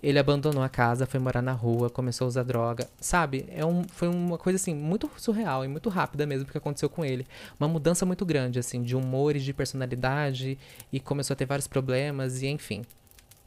ele 0.03 0.19
abandonou 0.19 0.61
a 0.61 0.67
casa, 0.67 1.05
foi 1.05 1.19
morar 1.19 1.41
na 1.41 1.53
rua, 1.53 1.89
começou 1.89 2.25
a 2.25 2.27
usar 2.27 2.43
droga, 2.43 2.89
sabe? 2.99 3.45
É 3.49 3.65
um, 3.65 3.85
foi 3.85 4.09
uma 4.09 4.37
coisa 4.37 4.57
assim 4.57 4.75
muito 4.75 5.09
surreal 5.15 5.63
e 5.63 5.67
muito 5.69 5.87
rápida 5.87 6.25
mesmo 6.25 6.45
que 6.45 6.57
aconteceu 6.57 6.89
com 6.89 7.05
ele. 7.05 7.25
Uma 7.57 7.69
mudança 7.69 8.05
muito 8.05 8.25
grande 8.25 8.59
assim 8.59 8.83
de 8.83 8.97
humor 8.97 9.35
e 9.35 9.39
de 9.39 9.53
personalidade 9.53 10.57
e 10.91 10.99
começou 10.99 11.35
a 11.35 11.37
ter 11.37 11.45
vários 11.45 11.67
problemas 11.67 12.41
e 12.41 12.47
enfim. 12.47 12.81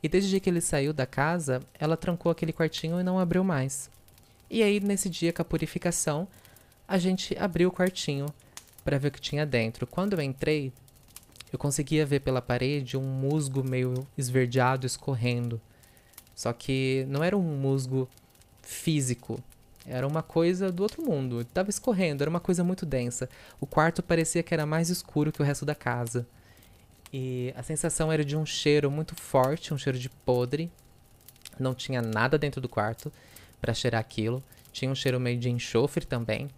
E 0.03 0.09
desde 0.09 0.41
que 0.41 0.49
ele 0.49 0.63
saiu 0.63 0.95
da 0.95 1.05
casa, 1.05 1.61
ela 1.79 1.97
trancou 1.97 2.33
aquele 2.33 2.55
quartinho 2.55 2.99
e 2.99 3.03
não 3.03 3.19
abriu 3.19 3.45
mais. 3.45 3.91
E 4.49 4.63
aí, 4.63 4.79
nesse 4.81 5.09
dia 5.09 5.33
com 5.33 5.43
a 5.43 5.45
purificação, 5.45 6.29
a 6.87 6.99
gente 6.99 7.37
abriu 7.39 7.69
o 7.69 7.73
quartinho 7.73 8.27
para 8.85 8.99
ver 8.99 9.09
o 9.09 9.11
que 9.11 9.21
tinha 9.21 9.45
dentro. 9.45 9.87
Quando 9.87 10.13
eu 10.13 10.21
entrei, 10.21 10.73
eu 11.53 11.59
conseguia 11.59 12.07
ver 12.07 12.21
pela 12.21 12.41
parede 12.41 12.97
um 12.97 13.03
musgo 13.03 13.65
meio 13.65 14.07
esverdeado 14.17 14.87
escorrendo. 14.87 15.61
Só 16.35 16.53
que 16.53 17.05
não 17.09 17.25
era 17.25 17.37
um 17.37 17.43
musgo 17.43 18.09
físico, 18.63 19.43
era 19.85 20.07
uma 20.07 20.23
coisa 20.23 20.71
do 20.71 20.83
outro 20.83 21.03
mundo. 21.03 21.45
Tava 21.45 21.71
escorrendo, 21.71 22.23
era 22.23 22.31
uma 22.31 22.41
coisa 22.41 22.63
muito 22.63 22.87
densa. 22.87 23.29
O 23.61 23.67
quarto 23.67 24.03
parecia 24.03 24.43
que 24.43 24.55
era 24.55 24.67
mais 24.67 24.91
escuro 24.91 25.33
que 25.33 25.41
o 25.41 25.45
resto 25.45 25.65
da 25.65 25.75
casa. 25.75 26.27
E 27.13 27.53
a 27.57 27.63
sensação 27.63 28.13
era 28.13 28.25
de 28.25 28.37
um 28.37 28.45
cheiro 28.45 28.91
muito 28.91 29.15
forte, 29.15 29.73
um 29.73 29.79
cheiro 29.79 29.99
de 29.99 30.09
podre. 30.09 30.71
Não 31.59 31.75
tinha 31.75 32.03
nada 32.03 32.37
dentro 32.37 32.61
do 32.61 32.69
quarto 32.69 33.11
para 33.67 33.75
cheirar 33.75 34.01
aquilo. 34.01 34.43
Tinha 34.73 34.91
um 34.91 34.95
cheiro 34.95 35.19
meio 35.19 35.39
de 35.39 35.51
enxofre 35.51 36.07
também. 36.07 36.49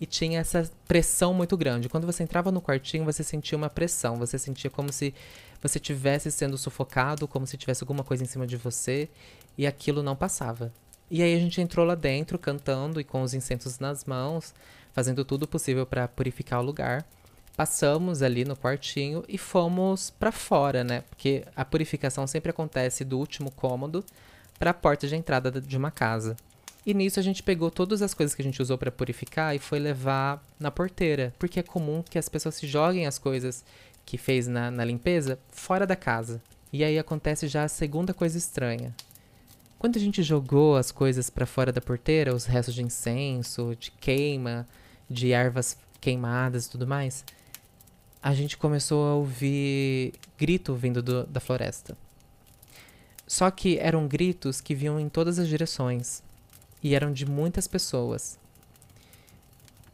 E 0.00 0.06
tinha 0.06 0.40
essa 0.40 0.70
pressão 0.88 1.34
muito 1.34 1.56
grande. 1.56 1.90
Quando 1.90 2.06
você 2.06 2.22
entrava 2.22 2.50
no 2.50 2.60
quartinho, 2.60 3.04
você 3.04 3.22
sentia 3.22 3.56
uma 3.56 3.68
pressão. 3.68 4.16
Você 4.16 4.38
sentia 4.38 4.70
como 4.70 4.90
se 4.90 5.14
você 5.62 5.78
tivesse 5.78 6.30
sendo 6.30 6.56
sufocado, 6.56 7.28
como 7.28 7.46
se 7.46 7.58
tivesse 7.58 7.82
alguma 7.84 8.02
coisa 8.02 8.24
em 8.24 8.26
cima 8.26 8.46
de 8.46 8.56
você. 8.56 9.08
E 9.58 9.66
aquilo 9.66 10.02
não 10.02 10.16
passava. 10.16 10.72
E 11.10 11.22
aí 11.22 11.34
a 11.34 11.38
gente 11.38 11.60
entrou 11.60 11.84
lá 11.84 11.94
dentro, 11.94 12.38
cantando 12.38 12.98
e 12.98 13.04
com 13.04 13.20
os 13.22 13.34
incensos 13.34 13.78
nas 13.78 14.06
mãos, 14.06 14.54
fazendo 14.94 15.22
tudo 15.24 15.46
possível 15.46 15.84
para 15.84 16.08
purificar 16.08 16.60
o 16.60 16.64
lugar. 16.64 17.04
Passamos 17.54 18.22
ali 18.22 18.44
no 18.44 18.56
quartinho 18.56 19.22
e 19.28 19.36
fomos 19.36 20.10
para 20.10 20.32
fora, 20.32 20.82
né? 20.82 21.02
Porque 21.10 21.44
a 21.54 21.64
purificação 21.64 22.26
sempre 22.26 22.50
acontece 22.50 23.04
do 23.04 23.18
último 23.18 23.50
cômodo 23.50 24.02
para 24.58 24.70
a 24.70 24.74
porta 24.74 25.06
de 25.06 25.14
entrada 25.14 25.60
de 25.60 25.76
uma 25.76 25.90
casa. 25.90 26.36
E 26.86 26.92
nisso 26.92 27.18
a 27.18 27.22
gente 27.22 27.42
pegou 27.42 27.70
todas 27.70 28.02
as 28.02 28.12
coisas 28.12 28.34
que 28.34 28.42
a 28.42 28.44
gente 28.44 28.60
usou 28.60 28.76
para 28.76 28.92
purificar 28.92 29.56
e 29.56 29.58
foi 29.58 29.78
levar 29.78 30.44
na 30.60 30.70
porteira, 30.70 31.34
porque 31.38 31.60
é 31.60 31.62
comum 31.62 32.02
que 32.02 32.18
as 32.18 32.28
pessoas 32.28 32.56
se 32.56 32.66
joguem 32.66 33.06
as 33.06 33.18
coisas 33.18 33.64
que 34.04 34.18
fez 34.18 34.46
na, 34.46 34.70
na 34.70 34.84
limpeza 34.84 35.38
fora 35.50 35.86
da 35.86 35.96
casa. 35.96 36.42
E 36.70 36.84
aí 36.84 36.98
acontece 36.98 37.48
já 37.48 37.64
a 37.64 37.68
segunda 37.68 38.12
coisa 38.12 38.36
estranha. 38.36 38.94
Quando 39.78 39.96
a 39.96 40.00
gente 40.00 40.22
jogou 40.22 40.76
as 40.76 40.90
coisas 40.90 41.30
para 41.30 41.46
fora 41.46 41.72
da 41.72 41.80
porteira, 41.80 42.34
os 42.34 42.44
restos 42.44 42.74
de 42.74 42.82
incenso, 42.82 43.74
de 43.78 43.90
queima, 43.90 44.66
de 45.08 45.32
ervas 45.32 45.78
queimadas 46.00 46.66
e 46.66 46.70
tudo 46.70 46.86
mais, 46.86 47.24
a 48.22 48.34
gente 48.34 48.58
começou 48.58 49.06
a 49.06 49.14
ouvir 49.14 50.14
grito 50.38 50.74
vindo 50.74 51.02
do, 51.02 51.24
da 51.26 51.40
floresta. 51.40 51.96
Só 53.26 53.50
que 53.50 53.78
eram 53.78 54.06
gritos 54.06 54.60
que 54.60 54.74
vinham 54.74 55.00
em 55.00 55.08
todas 55.08 55.38
as 55.38 55.48
direções 55.48 56.22
e 56.84 56.94
eram 56.94 57.10
de 57.10 57.24
muitas 57.24 57.66
pessoas. 57.66 58.38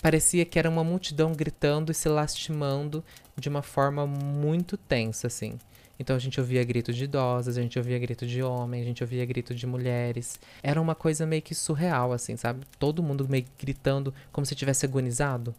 Parecia 0.03 0.45
que 0.45 0.59
era 0.59 0.69
uma 0.69 0.83
multidão 0.83 1.33
gritando 1.33 1.93
e 1.93 1.95
se 1.95 2.09
lastimando 2.09 3.05
de 3.37 3.49
uma 3.49 3.63
forma 3.63 4.07
muito 4.07 4.77
tensa, 4.77 5.29
assim. 5.29 5.57
Então 5.99 6.17
a 6.17 6.19
gente 6.19 6.41
ouvia 6.41 6.65
gritos 6.65 6.97
de 6.97 7.05
idosas, 7.05 7.57
a 7.57 7.63
gente 7.63 7.79
ouvia 7.79 7.99
gritos 7.99 8.29
de 8.29 8.43
homens, 8.43 8.83
a 8.83 8.87
gente 8.87 9.05
ouvia 9.05 9.25
gritos 9.25 9.61
de 9.61 9.67
mulheres. 9.67 10.41
Era 10.63 10.81
uma 10.81 10.95
coisa 10.95 11.25
meio 11.27 11.43
que 11.43 11.55
surreal, 11.55 12.13
assim, 12.13 12.37
sabe? 12.37 12.67
Todo 12.79 13.03
mundo 13.03 13.29
meio 13.29 13.45
gritando 13.59 14.13
como 14.33 14.45
se 14.45 14.55
tivesse 14.55 14.85
agonizado. 14.85 15.55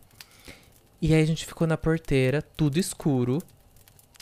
E 1.02 1.14
aí 1.14 1.22
a 1.22 1.26
gente 1.26 1.46
ficou 1.46 1.66
na 1.66 1.78
porteira, 1.78 2.42
tudo 2.42 2.78
escuro. 2.78 3.42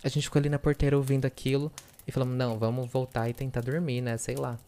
A 0.03 0.09
gente 0.09 0.23
ficou 0.23 0.39
ali 0.39 0.49
na 0.49 0.59
porteira 0.59 0.97
ouvindo 0.97 1.25
aquilo 1.25 1.71
e 2.05 2.11
falamos: 2.11 2.37
não, 2.37 2.59
vamos 2.59 2.89
voltar 2.91 3.29
e 3.29 3.33
tentar 3.33 3.61
dormir, 3.61 4.01
né? 4.01 4.17
Sei 4.17 4.35
lá. 4.35 4.59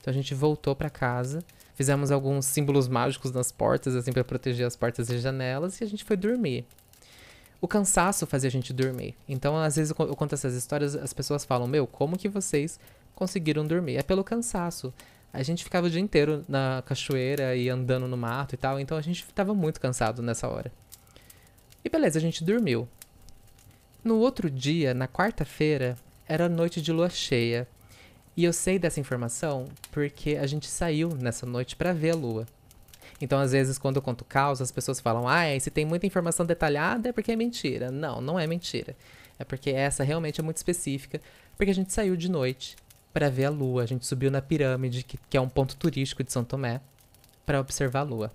Então 0.00 0.12
a 0.12 0.14
gente 0.14 0.34
voltou 0.34 0.76
para 0.76 0.90
casa 0.90 1.42
Fizemos 1.74 2.10
alguns 2.10 2.46
símbolos 2.46 2.88
mágicos 2.88 3.32
nas 3.32 3.50
portas, 3.50 3.96
assim, 3.96 4.12
para 4.12 4.24
proteger 4.24 4.66
as 4.66 4.76
portas 4.76 5.08
e 5.08 5.18
janelas, 5.18 5.80
e 5.80 5.84
a 5.84 5.86
gente 5.86 6.04
foi 6.04 6.16
dormir. 6.16 6.66
O 7.60 7.68
cansaço 7.68 8.26
fazia 8.26 8.48
a 8.48 8.50
gente 8.50 8.72
dormir. 8.72 9.14
Então, 9.28 9.56
às 9.56 9.76
vezes, 9.76 9.94
eu 9.96 10.16
conto 10.16 10.34
essas 10.34 10.54
histórias, 10.54 10.94
as 10.94 11.12
pessoas 11.12 11.44
falam: 11.44 11.66
Meu, 11.66 11.86
como 11.86 12.18
que 12.18 12.28
vocês 12.28 12.78
conseguiram 13.14 13.66
dormir? 13.66 13.96
É 13.96 14.02
pelo 14.02 14.24
cansaço. 14.24 14.92
A 15.32 15.42
gente 15.42 15.64
ficava 15.64 15.86
o 15.86 15.90
dia 15.90 16.00
inteiro 16.00 16.44
na 16.46 16.82
cachoeira 16.84 17.56
e 17.56 17.70
andando 17.70 18.06
no 18.06 18.16
mato 18.16 18.54
e 18.54 18.58
tal, 18.58 18.78
então 18.78 18.98
a 18.98 19.00
gente 19.00 19.22
estava 19.22 19.54
muito 19.54 19.80
cansado 19.80 20.20
nessa 20.20 20.46
hora. 20.46 20.70
E 21.84 21.88
beleza, 21.88 22.18
a 22.18 22.22
gente 22.22 22.44
dormiu. 22.44 22.86
No 24.04 24.18
outro 24.18 24.50
dia, 24.50 24.92
na 24.92 25.08
quarta-feira, 25.08 25.96
era 26.28 26.48
noite 26.48 26.82
de 26.82 26.92
lua 26.92 27.08
cheia. 27.08 27.66
E 28.36 28.44
eu 28.44 28.52
sei 28.52 28.78
dessa 28.78 29.00
informação 29.00 29.66
porque 29.90 30.36
a 30.36 30.46
gente 30.46 30.66
saiu 30.66 31.10
nessa 31.10 31.44
noite 31.44 31.76
para 31.76 31.92
ver 31.92 32.10
a 32.10 32.14
lua. 32.14 32.46
Então, 33.20 33.38
às 33.38 33.52
vezes, 33.52 33.78
quando 33.78 33.96
eu 33.96 34.02
conto 34.02 34.24
caos, 34.24 34.60
as 34.60 34.72
pessoas 34.72 35.00
falam: 35.00 35.28
ah, 35.28 35.44
se 35.60 35.70
tem 35.70 35.84
muita 35.84 36.06
informação 36.06 36.44
detalhada 36.44 37.10
é 37.10 37.12
porque 37.12 37.32
é 37.32 37.36
mentira. 37.36 37.90
Não, 37.90 38.20
não 38.20 38.38
é 38.38 38.46
mentira. 38.46 38.96
É 39.38 39.44
porque 39.44 39.70
essa 39.70 40.02
realmente 40.02 40.40
é 40.40 40.42
muito 40.42 40.56
específica, 40.56 41.20
porque 41.56 41.70
a 41.70 41.74
gente 41.74 41.92
saiu 41.92 42.16
de 42.16 42.30
noite 42.30 42.76
para 43.12 43.28
ver 43.28 43.44
a 43.44 43.50
lua. 43.50 43.82
A 43.82 43.86
gente 43.86 44.06
subiu 44.06 44.30
na 44.30 44.40
pirâmide, 44.40 45.02
que, 45.02 45.18
que 45.28 45.36
é 45.36 45.40
um 45.40 45.48
ponto 45.48 45.76
turístico 45.76 46.24
de 46.24 46.32
São 46.32 46.42
Tomé, 46.42 46.80
para 47.44 47.60
observar 47.60 48.00
a 48.00 48.04
lua. 48.04 48.32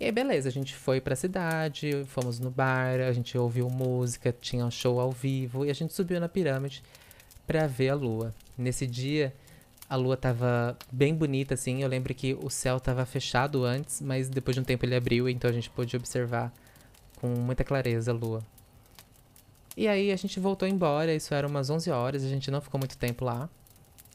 E 0.00 0.06
aí, 0.06 0.12
beleza, 0.12 0.48
a 0.48 0.52
gente 0.52 0.74
foi 0.74 1.00
pra 1.00 1.14
cidade, 1.14 2.04
fomos 2.06 2.40
no 2.40 2.50
bar, 2.50 3.00
a 3.00 3.12
gente 3.12 3.36
ouviu 3.36 3.68
música, 3.68 4.34
tinha 4.40 4.64
um 4.64 4.70
show 4.70 4.98
ao 4.98 5.12
vivo 5.12 5.64
e 5.64 5.70
a 5.70 5.74
gente 5.74 5.92
subiu 5.92 6.18
na 6.18 6.28
pirâmide 6.28 6.82
para 7.50 7.66
ver 7.66 7.88
a 7.88 7.96
lua. 7.96 8.32
Nesse 8.56 8.86
dia, 8.86 9.34
a 9.88 9.96
lua 9.96 10.16
tava 10.16 10.78
bem 10.92 11.12
bonita, 11.12 11.54
assim. 11.54 11.82
Eu 11.82 11.88
lembro 11.88 12.14
que 12.14 12.32
o 12.34 12.48
céu 12.48 12.78
tava 12.78 13.04
fechado 13.04 13.64
antes, 13.64 14.00
mas 14.00 14.28
depois 14.28 14.54
de 14.54 14.60
um 14.60 14.64
tempo 14.64 14.84
ele 14.84 14.94
abriu, 14.94 15.28
então 15.28 15.50
a 15.50 15.52
gente 15.52 15.68
pôde 15.68 15.96
observar 15.96 16.52
com 17.16 17.26
muita 17.26 17.64
clareza 17.64 18.12
a 18.12 18.14
lua. 18.14 18.40
E 19.76 19.88
aí 19.88 20.12
a 20.12 20.16
gente 20.16 20.38
voltou 20.38 20.68
embora, 20.68 21.12
isso 21.12 21.34
era 21.34 21.44
umas 21.44 21.70
11 21.70 21.90
horas, 21.90 22.22
a 22.22 22.28
gente 22.28 22.52
não 22.52 22.60
ficou 22.60 22.78
muito 22.78 22.96
tempo 22.96 23.24
lá. 23.24 23.50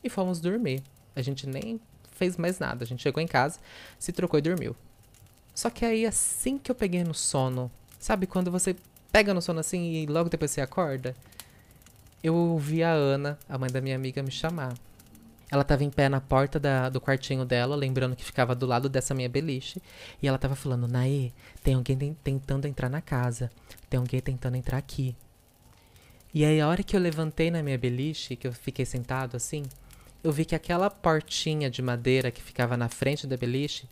E 0.02 0.10
fomos 0.10 0.40
dormir. 0.40 0.82
A 1.14 1.22
gente 1.22 1.46
nem 1.46 1.82
fez 2.14 2.38
mais 2.38 2.58
nada. 2.58 2.86
A 2.86 2.88
gente 2.88 3.04
chegou 3.04 3.22
em 3.22 3.28
casa, 3.28 3.60
se 4.00 4.14
trocou 4.14 4.40
e 4.40 4.42
dormiu. 4.42 4.74
Só 5.54 5.70
que 5.70 5.84
aí, 5.84 6.06
assim 6.06 6.58
que 6.58 6.72
eu 6.72 6.76
peguei 6.76 7.04
no 7.04 7.14
sono, 7.14 7.70
sabe 8.00 8.28
quando 8.28 8.50
você 8.50 8.78
pega 9.12 9.34
no 9.34 9.42
sono 9.42 9.60
assim 9.60 9.92
e 9.92 10.06
logo 10.06 10.30
depois 10.30 10.52
você 10.52 10.62
acorda? 10.62 11.14
Eu 12.26 12.34
ouvi 12.34 12.82
a 12.82 12.92
Ana, 12.92 13.38
a 13.48 13.56
mãe 13.56 13.70
da 13.70 13.80
minha 13.80 13.96
amiga, 13.96 14.24
me 14.24 14.32
chamar. 14.32 14.74
Ela 15.52 15.62
estava 15.62 15.84
em 15.84 15.92
pé 15.92 16.10
na 16.10 16.20
porta 16.20 16.60
da, 16.60 16.90
do 16.90 17.00
quartinho 17.00 17.46
dela, 17.46 17.76
lembrando 17.76 18.16
que 18.16 18.26
ficava 18.26 18.56
do 18.56 18.66
lado 18.66 18.90
dessa 18.90 19.14
minha 19.14 19.30
beliche. 19.30 19.80
E 20.24 20.28
ela 20.28 20.36
estava 20.36 20.56
falando: 20.56 20.88
Naê, 20.88 21.32
tem 21.64 21.76
alguém 21.76 22.18
tentando 22.24 22.66
entrar 22.66 22.90
na 22.90 23.00
casa. 23.00 23.52
Tem 23.88 24.00
alguém 24.00 24.20
tentando 24.20 24.56
entrar 24.56 24.80
aqui. 24.80 25.16
E 26.34 26.44
aí, 26.44 26.60
a 26.60 26.68
hora 26.68 26.82
que 26.82 26.96
eu 26.96 27.00
levantei 27.00 27.52
na 27.52 27.62
minha 27.62 27.78
beliche, 27.78 28.36
que 28.36 28.48
eu 28.48 28.52
fiquei 28.52 28.86
sentado 28.86 29.38
assim, 29.38 29.64
eu 30.24 30.32
vi 30.32 30.46
que 30.46 30.56
aquela 30.56 30.90
portinha 30.90 31.70
de 31.70 31.84
madeira 31.84 32.32
que 32.32 32.42
ficava 32.42 32.76
na 32.76 32.90
frente 32.90 33.28
da 33.28 33.38
beliche 33.38 33.88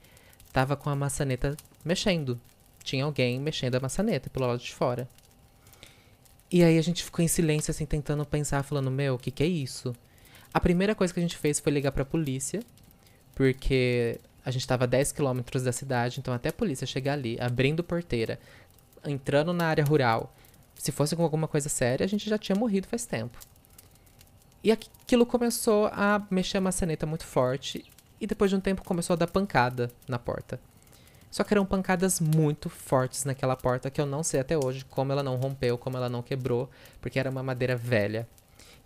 estava 0.48 0.76
com 0.76 0.90
a 0.90 0.96
maçaneta 0.96 1.56
mexendo. 1.86 2.42
Tinha 2.84 3.06
alguém 3.06 3.40
mexendo 3.40 3.76
a 3.76 3.80
maçaneta 3.80 4.28
pelo 4.32 4.48
lado 4.48 4.60
de 4.60 4.74
fora. 4.74 5.08
E 6.54 6.64
aí 6.64 6.78
a 6.78 6.82
gente 6.84 7.04
ficou 7.04 7.26
em 7.26 7.28
silêncio, 7.28 7.72
assim, 7.72 7.84
tentando 7.84 8.24
pensar, 8.28 8.62
falando, 8.62 8.92
meu, 8.92 9.16
o 9.16 9.18
que, 9.18 9.32
que 9.32 9.42
é 9.42 9.48
isso? 9.48 9.92
A 10.54 10.60
primeira 10.60 10.94
coisa 10.94 11.12
que 11.12 11.20
a 11.20 11.24
gente 11.24 11.36
fez 11.36 11.60
foi 11.60 11.72
ligar 11.72 11.92
pra 11.92 12.06
polícia, 12.06 12.62
porque 13.34 14.20
a 14.46 14.52
gente 14.52 14.68
tava 14.68 14.84
a 14.84 14.88
10 14.88 15.14
quilômetros 15.14 15.64
da 15.64 15.72
cidade, 15.72 16.20
então 16.20 16.32
até 16.32 16.50
a 16.50 16.54
polícia 16.54 16.86
chegar 16.86 17.14
ali, 17.14 17.40
abrindo 17.42 17.84
porteira, 17.84 18.40
entrando 19.04 19.52
na 19.52 19.66
área 19.66 19.84
rural, 19.84 20.32
se 20.76 20.92
fosse 20.92 21.16
com 21.16 21.24
alguma 21.24 21.48
coisa 21.48 21.70
séria, 21.70 22.04
a 22.04 22.08
gente 22.08 22.30
já 22.30 22.38
tinha 22.38 22.56
morrido 22.56 22.88
faz 22.88 23.04
tempo. 23.08 23.40
E 24.64 24.72
aquilo 24.72 25.26
começou 25.26 25.88
a 25.88 26.24
mexer 26.30 26.60
a 26.60 26.62
maçaneta 26.62 27.08
muito 27.08 27.26
forte, 27.26 27.84
e 28.22 28.28
depois 28.28 28.52
de 28.52 28.58
um 28.58 28.62
tempo 28.62 28.84
começou 28.84 29.16
a 29.16 29.18
dar 29.18 29.26
pancada 29.26 29.90
na 30.08 30.20
porta. 30.20 30.60
Só 31.34 31.44
que 31.44 31.52
eram 31.52 31.66
pancadas 31.66 32.20
muito 32.20 32.70
fortes 32.70 33.26
naquela 33.26 33.56
porta 33.56 33.90
que 33.90 34.00
eu 34.00 34.06
não 34.06 34.22
sei 34.22 34.40
até 34.40 34.56
hoje 34.56 34.86
como 34.86 35.12
ela 35.12 35.24
não 35.24 35.36
rompeu, 35.36 35.80
como 35.80 35.98
ela 35.98 36.08
não 36.08 36.22
quebrou, 36.22 36.70
porque 37.02 37.18
era 37.18 37.28
uma 37.28 37.42
madeira 37.42 37.76
velha. 37.76 38.30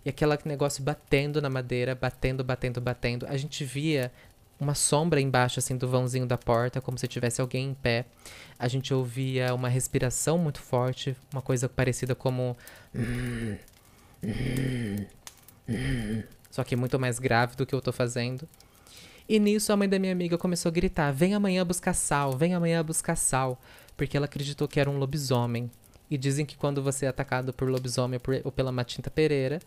E 0.02 0.08
aquele 0.08 0.34
negócio 0.46 0.82
batendo 0.82 1.42
na 1.42 1.50
madeira, 1.50 1.94
batendo, 1.94 2.42
batendo, 2.42 2.80
batendo. 2.80 3.26
A 3.26 3.36
gente 3.36 3.66
via 3.66 4.10
uma 4.58 4.74
sombra 4.74 5.20
embaixo 5.20 5.58
assim 5.58 5.76
do 5.76 5.86
vãozinho 5.86 6.24
da 6.24 6.38
porta, 6.38 6.80
como 6.80 6.96
se 6.96 7.06
tivesse 7.06 7.38
alguém 7.38 7.68
em 7.68 7.74
pé. 7.74 8.06
A 8.58 8.66
gente 8.66 8.94
ouvia 8.94 9.54
uma 9.54 9.68
respiração 9.68 10.38
muito 10.38 10.62
forte, 10.62 11.14
uma 11.30 11.42
coisa 11.42 11.68
parecida 11.68 12.14
como 12.14 12.56
só 16.50 16.64
que 16.64 16.74
muito 16.76 16.98
mais 16.98 17.18
grave 17.18 17.56
do 17.56 17.66
que 17.66 17.74
eu 17.74 17.82
tô 17.82 17.92
fazendo. 17.92 18.48
E 19.28 19.38
nisso 19.38 19.72
a 19.72 19.76
mãe 19.76 19.88
da 19.88 19.98
minha 19.98 20.12
amiga 20.12 20.38
começou 20.38 20.70
a 20.70 20.72
gritar: 20.72 21.12
Vem 21.12 21.34
amanhã 21.34 21.64
buscar 21.64 21.92
sal, 21.92 22.32
vem 22.32 22.54
amanhã 22.54 22.82
buscar 22.82 23.14
sal. 23.14 23.60
Porque 23.96 24.16
ela 24.16 24.26
acreditou 24.26 24.66
que 24.66 24.80
era 24.80 24.88
um 24.88 24.96
lobisomem. 24.96 25.70
E 26.10 26.16
dizem 26.16 26.46
que 26.46 26.56
quando 26.56 26.82
você 26.82 27.04
é 27.04 27.08
atacado 27.08 27.52
por 27.52 27.68
lobisomem 27.68 28.18
ou 28.42 28.50
pela 28.50 28.72
Matinta 28.72 29.10
Pereira, 29.10 29.60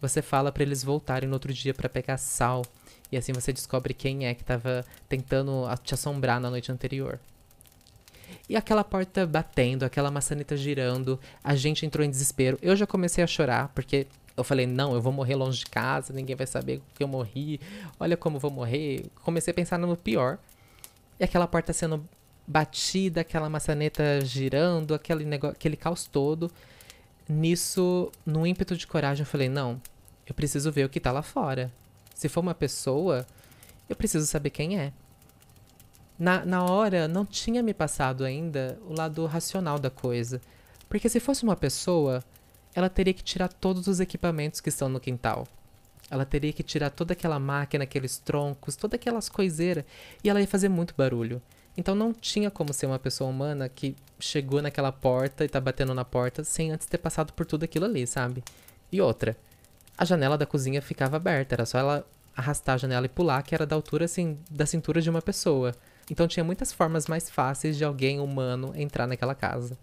você 0.00 0.20
fala 0.20 0.50
para 0.50 0.64
eles 0.64 0.82
voltarem 0.82 1.28
no 1.28 1.34
outro 1.34 1.52
dia 1.52 1.72
para 1.72 1.88
pegar 1.88 2.16
sal. 2.16 2.62
E 3.12 3.16
assim 3.16 3.32
você 3.32 3.52
descobre 3.52 3.94
quem 3.94 4.26
é 4.26 4.34
que 4.34 4.42
estava 4.42 4.84
tentando 5.08 5.62
te 5.84 5.94
assombrar 5.94 6.40
na 6.40 6.50
noite 6.50 6.72
anterior. 6.72 7.20
E 8.48 8.56
aquela 8.56 8.82
porta 8.82 9.24
batendo, 9.24 9.84
aquela 9.84 10.10
maçaneta 10.10 10.56
girando, 10.56 11.20
a 11.44 11.54
gente 11.54 11.86
entrou 11.86 12.04
em 12.04 12.10
desespero. 12.10 12.58
Eu 12.60 12.74
já 12.74 12.86
comecei 12.86 13.22
a 13.22 13.26
chorar, 13.26 13.68
porque 13.68 14.08
eu 14.36 14.44
falei, 14.44 14.66
não, 14.66 14.94
eu 14.94 15.00
vou 15.00 15.12
morrer 15.12 15.34
longe 15.34 15.60
de 15.60 15.66
casa, 15.66 16.12
ninguém 16.12 16.36
vai 16.36 16.46
saber 16.46 16.82
que 16.94 17.02
eu 17.02 17.08
morri, 17.08 17.60
olha 17.98 18.16
como 18.16 18.36
eu 18.36 18.40
vou 18.40 18.50
morrer. 18.50 19.06
Comecei 19.22 19.50
a 19.50 19.54
pensar 19.54 19.78
no 19.78 19.96
pior. 19.96 20.38
E 21.18 21.24
aquela 21.24 21.46
porta 21.46 21.72
sendo 21.72 22.06
batida, 22.46 23.22
aquela 23.22 23.48
maçaneta 23.48 24.20
girando, 24.22 24.94
aquele, 24.94 25.24
negócio, 25.24 25.56
aquele 25.56 25.76
caos 25.76 26.04
todo. 26.04 26.50
Nisso, 27.28 28.12
no 28.24 28.46
ímpeto 28.46 28.76
de 28.76 28.86
coragem, 28.86 29.22
eu 29.22 29.26
falei, 29.26 29.48
não, 29.48 29.80
eu 30.26 30.34
preciso 30.34 30.70
ver 30.70 30.84
o 30.84 30.88
que 30.88 31.00
tá 31.00 31.10
lá 31.10 31.22
fora. 31.22 31.72
Se 32.14 32.28
for 32.28 32.40
uma 32.40 32.54
pessoa, 32.54 33.26
eu 33.88 33.96
preciso 33.96 34.26
saber 34.26 34.50
quem 34.50 34.78
é. 34.78 34.92
Na, 36.18 36.44
na 36.44 36.64
hora, 36.64 37.08
não 37.08 37.24
tinha 37.24 37.62
me 37.62 37.74
passado 37.74 38.24
ainda 38.24 38.78
o 38.86 38.94
lado 38.94 39.24
racional 39.26 39.78
da 39.78 39.90
coisa. 39.90 40.40
Porque 40.88 41.08
se 41.08 41.20
fosse 41.20 41.42
uma 41.42 41.56
pessoa, 41.56 42.22
ela 42.76 42.90
teria 42.90 43.14
que 43.14 43.24
tirar 43.24 43.48
todos 43.48 43.86
os 43.86 44.00
equipamentos 44.00 44.60
que 44.60 44.68
estão 44.68 44.86
no 44.86 45.00
quintal. 45.00 45.48
Ela 46.10 46.26
teria 46.26 46.52
que 46.52 46.62
tirar 46.62 46.90
toda 46.90 47.14
aquela 47.14 47.38
máquina, 47.38 47.84
aqueles 47.84 48.18
troncos, 48.18 48.76
todas 48.76 49.00
aquelas 49.00 49.30
coiseiras, 49.30 49.82
e 50.22 50.28
ela 50.28 50.42
ia 50.42 50.46
fazer 50.46 50.68
muito 50.68 50.94
barulho. 50.94 51.40
Então 51.74 51.94
não 51.94 52.12
tinha 52.12 52.50
como 52.50 52.74
ser 52.74 52.84
uma 52.84 52.98
pessoa 52.98 53.30
humana 53.30 53.66
que 53.66 53.96
chegou 54.20 54.60
naquela 54.60 54.92
porta 54.92 55.42
e 55.42 55.48
tá 55.48 55.58
batendo 55.58 55.94
na 55.94 56.04
porta 56.04 56.44
sem 56.44 56.70
antes 56.70 56.86
ter 56.86 56.98
passado 56.98 57.32
por 57.32 57.46
tudo 57.46 57.64
aquilo 57.64 57.86
ali, 57.86 58.06
sabe? 58.06 58.44
E 58.92 59.00
outra, 59.00 59.34
a 59.96 60.04
janela 60.04 60.36
da 60.36 60.44
cozinha 60.44 60.82
ficava 60.82 61.16
aberta, 61.16 61.54
era 61.54 61.64
só 61.64 61.78
ela 61.78 62.06
arrastar 62.36 62.74
a 62.74 62.78
janela 62.78 63.06
e 63.06 63.08
pular, 63.08 63.42
que 63.42 63.54
era 63.54 63.64
da 63.64 63.74
altura 63.74 64.04
assim 64.04 64.38
da 64.50 64.66
cintura 64.66 65.00
de 65.00 65.08
uma 65.08 65.22
pessoa. 65.22 65.74
Então 66.10 66.28
tinha 66.28 66.44
muitas 66.44 66.72
formas 66.72 67.06
mais 67.06 67.30
fáceis 67.30 67.78
de 67.78 67.84
alguém 67.84 68.20
humano 68.20 68.74
entrar 68.76 69.06
naquela 69.06 69.34
casa. 69.34 69.78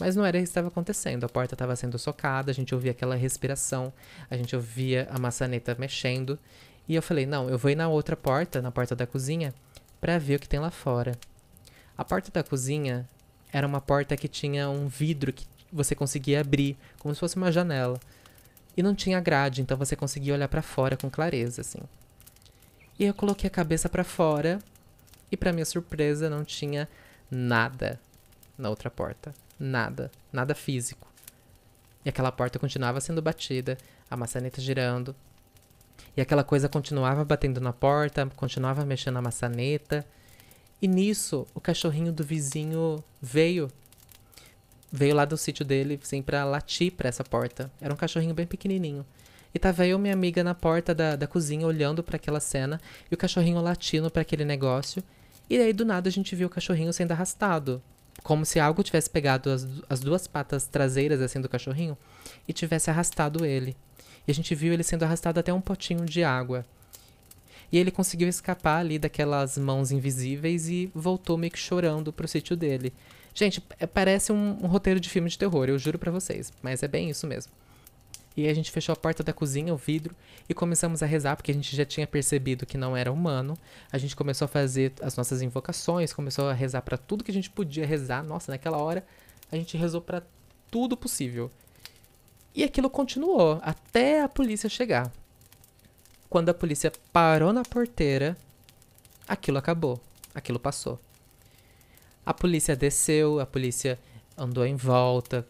Mas 0.00 0.14
não 0.14 0.24
era 0.24 0.36
isso 0.36 0.46
que 0.46 0.50
estava 0.50 0.68
acontecendo. 0.68 1.24
A 1.24 1.28
porta 1.28 1.54
estava 1.54 1.74
sendo 1.74 1.98
socada, 1.98 2.50
a 2.50 2.54
gente 2.54 2.74
ouvia 2.74 2.90
aquela 2.90 3.14
respiração, 3.14 3.92
a 4.30 4.36
gente 4.36 4.54
ouvia 4.54 5.08
a 5.10 5.18
maçaneta 5.18 5.76
mexendo. 5.78 6.38
E 6.88 6.94
eu 6.94 7.02
falei: 7.02 7.26
não, 7.26 7.48
eu 7.48 7.58
vou 7.58 7.70
ir 7.70 7.74
na 7.74 7.88
outra 7.88 8.16
porta, 8.16 8.60
na 8.60 8.70
porta 8.70 8.94
da 8.94 9.06
cozinha, 9.06 9.54
para 10.00 10.18
ver 10.18 10.36
o 10.36 10.38
que 10.38 10.48
tem 10.48 10.60
lá 10.60 10.70
fora. 10.70 11.12
A 11.96 12.04
porta 12.04 12.30
da 12.30 12.42
cozinha 12.42 13.08
era 13.52 13.66
uma 13.66 13.80
porta 13.80 14.16
que 14.16 14.28
tinha 14.28 14.68
um 14.68 14.86
vidro 14.86 15.32
que 15.32 15.46
você 15.72 15.94
conseguia 15.94 16.40
abrir, 16.40 16.76
como 16.98 17.14
se 17.14 17.20
fosse 17.20 17.36
uma 17.36 17.50
janela. 17.50 17.98
E 18.76 18.82
não 18.82 18.94
tinha 18.94 19.18
grade, 19.20 19.62
então 19.62 19.76
você 19.76 19.96
conseguia 19.96 20.34
olhar 20.34 20.48
para 20.48 20.60
fora 20.60 20.96
com 20.96 21.08
clareza, 21.08 21.62
assim. 21.62 21.80
E 22.98 23.04
eu 23.04 23.14
coloquei 23.14 23.48
a 23.48 23.50
cabeça 23.50 23.88
para 23.88 24.04
fora 24.04 24.58
e, 25.32 25.36
para 25.36 25.52
minha 25.52 25.64
surpresa, 25.64 26.28
não 26.28 26.44
tinha 26.44 26.86
nada 27.30 27.98
na 28.58 28.68
outra 28.68 28.90
porta. 28.90 29.34
Nada. 29.58 30.10
Nada 30.32 30.54
físico. 30.54 31.06
E 32.04 32.08
aquela 32.08 32.30
porta 32.30 32.58
continuava 32.58 33.00
sendo 33.00 33.20
batida, 33.20 33.76
a 34.10 34.16
maçaneta 34.16 34.60
girando. 34.60 35.14
E 36.16 36.20
aquela 36.20 36.44
coisa 36.44 36.68
continuava 36.68 37.24
batendo 37.24 37.60
na 37.60 37.72
porta, 37.72 38.26
continuava 38.36 38.84
mexendo 38.84 39.14
na 39.14 39.22
maçaneta. 39.22 40.06
E 40.80 40.86
nisso, 40.86 41.46
o 41.54 41.60
cachorrinho 41.60 42.12
do 42.12 42.22
vizinho 42.22 43.02
veio. 43.20 43.68
Veio 44.92 45.14
lá 45.14 45.24
do 45.24 45.36
sítio 45.36 45.64
dele, 45.64 45.98
assim, 46.02 46.22
pra 46.22 46.44
latir 46.44 46.92
pra 46.92 47.08
essa 47.08 47.24
porta. 47.24 47.70
Era 47.80 47.92
um 47.92 47.96
cachorrinho 47.96 48.34
bem 48.34 48.46
pequenininho. 48.46 49.04
E 49.52 49.58
tava 49.58 49.86
eu 49.86 49.98
minha 49.98 50.14
amiga 50.14 50.44
na 50.44 50.54
porta 50.54 50.94
da, 50.94 51.16
da 51.16 51.26
cozinha, 51.26 51.66
olhando 51.66 52.02
para 52.02 52.16
aquela 52.16 52.40
cena, 52.40 52.80
e 53.10 53.14
o 53.14 53.18
cachorrinho 53.18 53.60
latindo 53.60 54.10
para 54.10 54.22
aquele 54.22 54.44
negócio. 54.44 55.02
E 55.48 55.58
aí, 55.58 55.72
do 55.72 55.84
nada, 55.84 56.08
a 56.08 56.12
gente 56.12 56.36
viu 56.36 56.46
o 56.46 56.50
cachorrinho 56.50 56.92
sendo 56.92 57.12
arrastado. 57.12 57.82
Como 58.22 58.44
se 58.44 58.58
algo 58.58 58.82
tivesse 58.82 59.08
pegado 59.08 59.50
as, 59.50 59.66
as 59.88 60.00
duas 60.00 60.26
patas 60.26 60.66
traseiras, 60.66 61.20
assim, 61.20 61.40
do 61.40 61.48
cachorrinho, 61.48 61.96
e 62.48 62.52
tivesse 62.52 62.90
arrastado 62.90 63.44
ele. 63.44 63.76
E 64.26 64.30
a 64.30 64.34
gente 64.34 64.54
viu 64.54 64.72
ele 64.72 64.82
sendo 64.82 65.04
arrastado 65.04 65.38
até 65.38 65.52
um 65.52 65.60
potinho 65.60 66.04
de 66.04 66.24
água. 66.24 66.64
E 67.70 67.78
ele 67.78 67.90
conseguiu 67.90 68.28
escapar 68.28 68.78
ali 68.78 68.98
daquelas 68.98 69.58
mãos 69.58 69.90
invisíveis 69.90 70.68
e 70.68 70.90
voltou 70.94 71.36
meio 71.36 71.52
que 71.52 71.58
chorando 71.58 72.12
pro 72.12 72.28
sítio 72.28 72.56
dele. 72.56 72.92
Gente, 73.34 73.62
é, 73.78 73.86
parece 73.86 74.32
um, 74.32 74.56
um 74.62 74.66
roteiro 74.66 74.98
de 74.98 75.10
filme 75.10 75.28
de 75.28 75.38
terror, 75.38 75.68
eu 75.68 75.78
juro 75.78 75.98
para 75.98 76.10
vocês, 76.10 76.52
mas 76.62 76.82
é 76.82 76.88
bem 76.88 77.10
isso 77.10 77.26
mesmo. 77.26 77.52
E 78.36 78.44
aí 78.44 78.50
a 78.50 78.54
gente 78.54 78.70
fechou 78.70 78.92
a 78.92 78.96
porta 78.96 79.22
da 79.22 79.32
cozinha, 79.32 79.72
o 79.72 79.76
vidro, 79.76 80.14
e 80.46 80.52
começamos 80.52 81.02
a 81.02 81.06
rezar, 81.06 81.36
porque 81.36 81.50
a 81.50 81.54
gente 81.54 81.74
já 81.74 81.86
tinha 81.86 82.06
percebido 82.06 82.66
que 82.66 82.76
não 82.76 82.94
era 82.94 83.10
humano. 83.10 83.56
A 83.90 83.96
gente 83.96 84.14
começou 84.14 84.44
a 84.44 84.48
fazer 84.48 84.92
as 85.00 85.16
nossas 85.16 85.40
invocações, 85.40 86.12
começou 86.12 86.48
a 86.48 86.52
rezar 86.52 86.82
para 86.82 86.98
tudo 86.98 87.24
que 87.24 87.30
a 87.30 87.34
gente 87.34 87.48
podia 87.48 87.86
rezar. 87.86 88.22
Nossa, 88.22 88.52
naquela 88.52 88.76
hora 88.76 89.06
a 89.50 89.56
gente 89.56 89.76
rezou 89.76 90.02
para 90.02 90.22
tudo 90.70 90.96
possível. 90.96 91.50
E 92.54 92.62
aquilo 92.62 92.90
continuou 92.90 93.58
até 93.62 94.22
a 94.22 94.28
polícia 94.28 94.68
chegar. 94.68 95.10
Quando 96.28 96.50
a 96.50 96.54
polícia 96.54 96.92
parou 97.12 97.52
na 97.52 97.62
porteira, 97.62 98.36
aquilo 99.26 99.56
acabou, 99.56 100.00
aquilo 100.34 100.58
passou. 100.58 101.00
A 102.24 102.34
polícia 102.34 102.76
desceu, 102.76 103.40
a 103.40 103.46
polícia 103.46 103.98
andou 104.36 104.66
em 104.66 104.74
volta, 104.74 105.46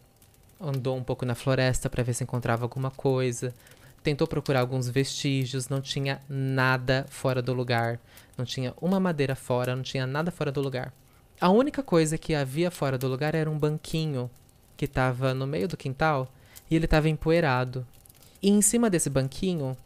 andou 0.60 0.96
um 0.96 1.02
pouco 1.02 1.25
na 1.25 1.34
floresta 1.34 1.88
para 1.88 2.02
ver 2.02 2.14
se 2.14 2.25
encontrava 2.25 2.64
alguma 2.64 2.90
coisa, 2.90 3.54
tentou 4.02 4.26
procurar 4.26 4.60
alguns 4.60 4.88
vestígios, 4.88 5.68
não 5.68 5.80
tinha 5.80 6.20
nada 6.28 7.06
fora 7.08 7.42
do 7.42 7.52
lugar, 7.52 7.98
não 8.36 8.44
tinha 8.44 8.72
uma 8.80 9.00
madeira 9.00 9.34
fora, 9.34 9.75
não 9.75 9.82
tinha 9.82 10.06
nada 10.06 10.30
fora 10.30 10.52
do 10.52 10.60
lugar. 10.60 10.92
A 11.40 11.50
única 11.50 11.82
coisa 11.82 12.16
que 12.16 12.34
havia 12.34 12.70
fora 12.70 12.96
do 12.96 13.08
lugar 13.08 13.34
era 13.34 13.50
um 13.50 13.58
banquinho 13.58 14.30
que 14.76 14.84
estava 14.84 15.34
no 15.34 15.46
meio 15.46 15.68
do 15.68 15.76
quintal 15.76 16.28
e 16.70 16.76
ele 16.76 16.84
estava 16.84 17.08
empoeirado. 17.08 17.86
E 18.42 18.50
em 18.50 18.62
cima 18.62 18.88
desse 18.88 19.10
banquinho 19.10 19.76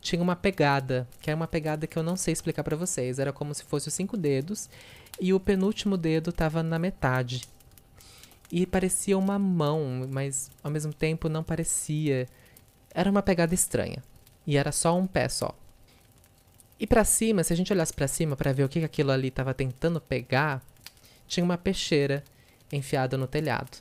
tinha 0.00 0.22
uma 0.22 0.36
pegada, 0.36 1.08
que 1.20 1.30
é 1.30 1.34
uma 1.34 1.46
pegada 1.46 1.86
que 1.86 1.96
eu 1.96 2.02
não 2.02 2.16
sei 2.16 2.32
explicar 2.32 2.62
para 2.62 2.76
vocês. 2.76 3.18
Era 3.18 3.32
como 3.32 3.54
se 3.54 3.64
fosse 3.64 3.88
os 3.88 3.94
cinco 3.94 4.16
dedos 4.16 4.68
e 5.20 5.32
o 5.32 5.40
penúltimo 5.40 5.96
dedo 5.96 6.30
estava 6.30 6.62
na 6.62 6.78
metade. 6.78 7.42
E 8.52 8.66
parecia 8.66 9.16
uma 9.16 9.38
mão, 9.38 10.06
mas 10.10 10.50
ao 10.62 10.70
mesmo 10.70 10.92
tempo 10.92 11.26
não 11.26 11.42
parecia. 11.42 12.28
Era 12.92 13.10
uma 13.10 13.22
pegada 13.22 13.54
estranha. 13.54 14.04
E 14.46 14.58
era 14.58 14.70
só 14.70 14.94
um 14.94 15.06
pé 15.06 15.26
só. 15.26 15.56
E 16.78 16.86
para 16.86 17.02
cima, 17.02 17.42
se 17.42 17.52
a 17.54 17.56
gente 17.56 17.72
olhasse 17.72 17.94
para 17.94 18.06
cima 18.06 18.36
para 18.36 18.52
ver 18.52 18.64
o 18.64 18.68
que 18.68 18.84
aquilo 18.84 19.10
ali 19.10 19.28
estava 19.28 19.54
tentando 19.54 20.02
pegar, 20.02 20.62
tinha 21.26 21.42
uma 21.42 21.56
peixeira 21.56 22.22
enfiada 22.70 23.16
no 23.16 23.26
telhado. 23.26 23.78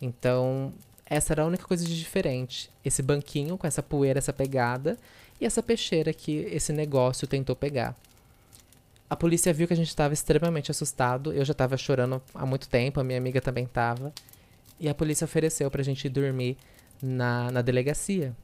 Então, 0.00 0.74
essa 1.06 1.32
era 1.32 1.42
a 1.42 1.46
única 1.46 1.64
coisa 1.64 1.86
de 1.86 1.98
diferente. 1.98 2.70
Esse 2.84 3.02
banquinho 3.02 3.56
com 3.56 3.66
essa 3.66 3.82
poeira, 3.82 4.18
essa 4.18 4.34
pegada, 4.34 4.98
e 5.40 5.46
essa 5.46 5.62
peixeira 5.62 6.12
que 6.12 6.32
esse 6.50 6.74
negócio 6.74 7.26
tentou 7.26 7.56
pegar. 7.56 7.96
A 9.12 9.16
polícia 9.16 9.52
viu 9.52 9.66
que 9.66 9.74
a 9.74 9.76
gente 9.76 9.88
estava 9.88 10.14
extremamente 10.14 10.70
assustado. 10.70 11.34
Eu 11.34 11.44
já 11.44 11.52
estava 11.52 11.76
chorando 11.76 12.22
há 12.34 12.46
muito 12.46 12.66
tempo, 12.66 12.98
a 12.98 13.04
minha 13.04 13.18
amiga 13.18 13.42
também 13.42 13.64
estava. 13.64 14.10
E 14.80 14.88
a 14.88 14.94
polícia 14.94 15.26
ofereceu 15.26 15.70
para 15.70 15.82
a 15.82 15.84
gente 15.84 16.06
ir 16.06 16.08
dormir 16.08 16.56
na, 17.02 17.50
na 17.50 17.60
delegacia. 17.60 18.34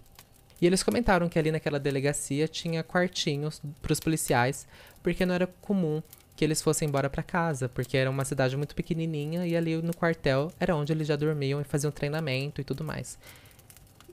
E 0.61 0.67
eles 0.67 0.83
comentaram 0.83 1.27
que 1.27 1.39
ali 1.39 1.51
naquela 1.51 1.81
delegacia 1.81 2.47
tinha 2.47 2.83
quartinhos 2.83 3.63
para 3.81 3.95
os 3.95 3.99
policiais, 3.99 4.67
porque 5.03 5.25
não 5.25 5.35
era 5.35 5.47
comum 5.47 6.03
que 6.37 6.45
eles 6.45 6.61
fossem 6.61 6.87
embora 6.87 7.09
para 7.09 7.23
casa, 7.23 7.71
porque 7.71 7.97
era 7.97 8.11
uma 8.11 8.27
cidade 8.27 8.55
muito 8.55 8.75
pequenininha 8.75 9.47
e 9.47 9.57
ali 9.57 9.81
no 9.81 9.97
quartel 9.97 10.53
era 10.61 10.77
onde 10.77 10.93
eles 10.93 11.09
já 11.09 11.17
dormiam 11.17 11.63
e 11.63 11.65
faziam 11.65 11.91
treinamento 11.91 12.61
e 12.61 12.65
tudo 12.65 12.85
mais. 12.85 13.19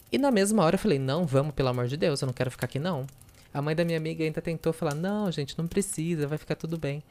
E 0.10 0.18
na 0.18 0.32
mesma 0.32 0.63
hora 0.63 0.76
eu 0.76 0.80
falei: 0.80 1.00
"Não, 1.00 1.26
vamos, 1.26 1.54
pelo 1.54 1.68
amor 1.68 1.88
de 1.88 1.98
Deus, 1.98 2.22
eu 2.22 2.28
não 2.28 2.34
quero 2.34 2.50
ficar 2.50 2.68
aqui 2.68 2.80
não". 2.80 3.06
A 3.56 3.62
mãe 3.62 3.74
da 3.74 3.86
minha 3.86 3.98
amiga 3.98 4.22
ainda 4.22 4.41
tentou 4.41 4.74
falar: 4.74 4.94
"Não, 4.94 5.32
gente, 5.32 5.58
não 5.58 5.65
precisa, 5.65 6.28
vai 6.28 6.38
ficar 6.38 6.56
tudo 6.56 6.78
bem". 6.78 7.02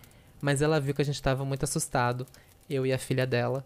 Mas 0.42 0.60
ela 0.60 0.78
viu 0.78 0.94
que 0.94 1.00
a 1.00 1.04
gente 1.04 1.14
estava 1.14 1.42
muito 1.42 1.64
assustado, 1.64 2.26
eu 2.68 2.84
e 2.84 2.92
a 2.92 2.98
filha 2.98 3.26
dela, 3.26 3.64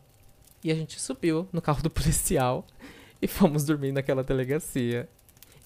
e 0.62 0.70
a 0.70 0.74
gente 0.76 1.00
subiu 1.00 1.48
no 1.52 1.60
carro 1.60 1.82
do 1.82 1.90
policial 1.90 2.64
e 3.20 3.26
fomos 3.26 3.64
dormir 3.64 3.90
naquela 3.90 4.22
delegacia. 4.22 5.08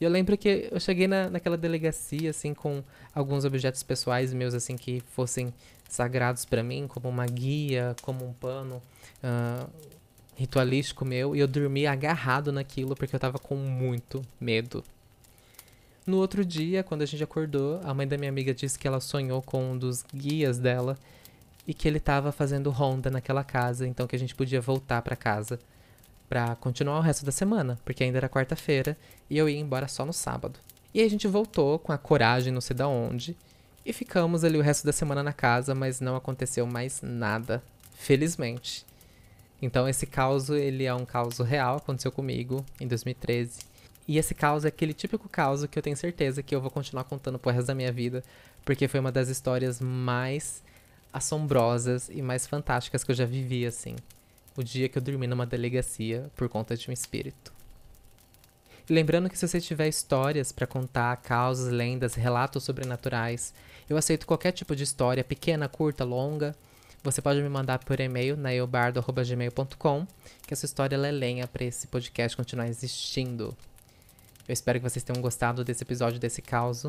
E 0.00 0.04
eu 0.04 0.10
lembro 0.10 0.38
que 0.38 0.70
eu 0.72 0.80
cheguei 0.80 1.06
na, 1.06 1.28
naquela 1.28 1.58
delegacia, 1.58 2.30
assim, 2.30 2.54
com 2.54 2.82
alguns 3.14 3.44
objetos 3.44 3.82
pessoais 3.82 4.32
meus, 4.32 4.54
assim, 4.54 4.78
que 4.78 5.02
fossem 5.12 5.52
sagrados 5.86 6.46
para 6.46 6.62
mim, 6.62 6.88
como 6.88 7.10
uma 7.10 7.26
guia, 7.26 7.94
como 8.00 8.26
um 8.26 8.32
pano 8.32 8.82
uh, 9.22 9.70
ritualístico 10.34 11.04
meu, 11.04 11.36
e 11.36 11.40
eu 11.40 11.46
dormi 11.46 11.86
agarrado 11.86 12.50
naquilo 12.50 12.96
porque 12.96 13.14
eu 13.14 13.20
tava 13.20 13.38
com 13.38 13.54
muito 13.54 14.22
medo. 14.40 14.82
No 16.06 16.16
outro 16.16 16.44
dia, 16.44 16.82
quando 16.82 17.02
a 17.02 17.06
gente 17.06 17.22
acordou, 17.22 17.80
a 17.84 17.94
mãe 17.94 18.08
da 18.08 18.18
minha 18.18 18.30
amiga 18.30 18.52
disse 18.52 18.78
que 18.78 18.88
ela 18.88 19.00
sonhou 19.00 19.40
com 19.40 19.72
um 19.72 19.78
dos 19.78 20.04
guias 20.12 20.58
dela 20.58 20.98
e 21.66 21.72
que 21.72 21.86
ele 21.86 21.98
estava 21.98 22.32
fazendo 22.32 22.70
ronda 22.70 23.08
naquela 23.10 23.44
casa, 23.44 23.86
então 23.86 24.06
que 24.06 24.16
a 24.16 24.18
gente 24.18 24.34
podia 24.34 24.60
voltar 24.60 25.00
para 25.02 25.14
casa 25.14 25.60
para 26.28 26.56
continuar 26.56 26.98
o 26.98 27.02
resto 27.02 27.24
da 27.24 27.30
semana, 27.30 27.78
porque 27.84 28.02
ainda 28.02 28.18
era 28.18 28.28
quarta-feira 28.28 28.96
e 29.28 29.36
eu 29.36 29.48
ia 29.48 29.60
embora 29.60 29.86
só 29.86 30.04
no 30.04 30.12
sábado. 30.12 30.58
E 30.92 31.00
aí 31.00 31.06
a 31.06 31.10
gente 31.10 31.28
voltou 31.28 31.78
com 31.78 31.92
a 31.92 31.98
coragem, 31.98 32.52
não 32.52 32.60
sei 32.60 32.74
da 32.74 32.88
onde, 32.88 33.36
e 33.84 33.92
ficamos 33.92 34.42
ali 34.42 34.56
o 34.58 34.62
resto 34.62 34.84
da 34.86 34.92
semana 34.92 35.22
na 35.22 35.32
casa, 35.32 35.74
mas 35.74 36.00
não 36.00 36.16
aconteceu 36.16 36.66
mais 36.66 37.00
nada, 37.02 37.62
felizmente. 37.94 38.84
Então 39.60 39.88
esse 39.88 40.06
caos, 40.06 40.48
ele 40.48 40.84
é 40.84 40.94
um 40.94 41.04
caos 41.04 41.38
real, 41.38 41.76
aconteceu 41.76 42.10
comigo 42.10 42.64
em 42.80 42.88
2013. 42.88 43.71
E 44.06 44.18
esse 44.18 44.34
caos 44.34 44.64
é 44.64 44.68
aquele 44.68 44.92
típico 44.92 45.28
caos 45.28 45.64
que 45.66 45.78
eu 45.78 45.82
tenho 45.82 45.96
certeza 45.96 46.42
que 46.42 46.54
eu 46.54 46.60
vou 46.60 46.70
continuar 46.70 47.04
contando 47.04 47.38
pro 47.38 47.52
resto 47.52 47.68
da 47.68 47.74
minha 47.74 47.92
vida, 47.92 48.22
porque 48.64 48.88
foi 48.88 49.00
uma 49.00 49.12
das 49.12 49.28
histórias 49.28 49.80
mais 49.80 50.62
assombrosas 51.12 52.08
e 52.08 52.22
mais 52.22 52.46
fantásticas 52.46 53.04
que 53.04 53.10
eu 53.10 53.14
já 53.14 53.24
vivi, 53.24 53.66
assim 53.66 53.96
o 54.56 54.62
dia 54.62 54.88
que 54.88 54.98
eu 54.98 55.02
dormi 55.02 55.26
numa 55.26 55.46
delegacia 55.46 56.30
por 56.36 56.48
conta 56.48 56.76
de 56.76 56.88
um 56.88 56.92
espírito. 56.92 57.52
Lembrando 58.88 59.30
que 59.30 59.38
se 59.38 59.46
você 59.46 59.60
tiver 59.60 59.88
histórias 59.88 60.52
para 60.52 60.66
contar, 60.66 61.16
causas, 61.18 61.72
lendas, 61.72 62.14
relatos 62.14 62.64
sobrenaturais, 62.64 63.54
eu 63.88 63.96
aceito 63.96 64.26
qualquer 64.26 64.52
tipo 64.52 64.74
de 64.74 64.82
história, 64.82 65.24
pequena, 65.24 65.68
curta, 65.68 66.04
longa. 66.04 66.54
Você 67.02 67.22
pode 67.22 67.40
me 67.40 67.48
mandar 67.48 67.78
por 67.78 67.98
e-mail 68.00 68.36
na 68.36 68.52
eubardo.gmail.com, 68.52 70.06
que 70.46 70.52
essa 70.52 70.66
história 70.66 70.96
é 70.96 71.10
lenha 71.10 71.46
para 71.46 71.64
esse 71.64 71.86
podcast 71.86 72.36
continuar 72.36 72.68
existindo. 72.68 73.56
Eu 74.48 74.52
espero 74.52 74.78
que 74.78 74.88
vocês 74.88 75.02
tenham 75.02 75.22
gostado 75.22 75.64
desse 75.64 75.84
episódio 75.84 76.18
desse 76.18 76.42
caos. 76.42 76.84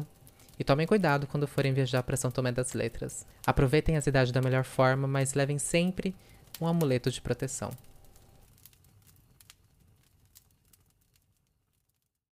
E 0.57 0.63
tomem 0.63 0.85
cuidado 0.85 1.27
quando 1.27 1.47
forem 1.47 1.73
viajar 1.73 2.03
para 2.03 2.17
São 2.17 2.29
Tomé 2.29 2.51
das 2.51 2.73
Letras. 2.73 3.25
Aproveitem 3.45 3.97
a 3.97 4.01
cidade 4.01 4.31
da 4.31 4.41
melhor 4.41 4.63
forma, 4.63 5.07
mas 5.07 5.33
levem 5.33 5.57
sempre 5.57 6.15
um 6.61 6.67
amuleto 6.67 7.09
de 7.09 7.21
proteção. 7.21 7.71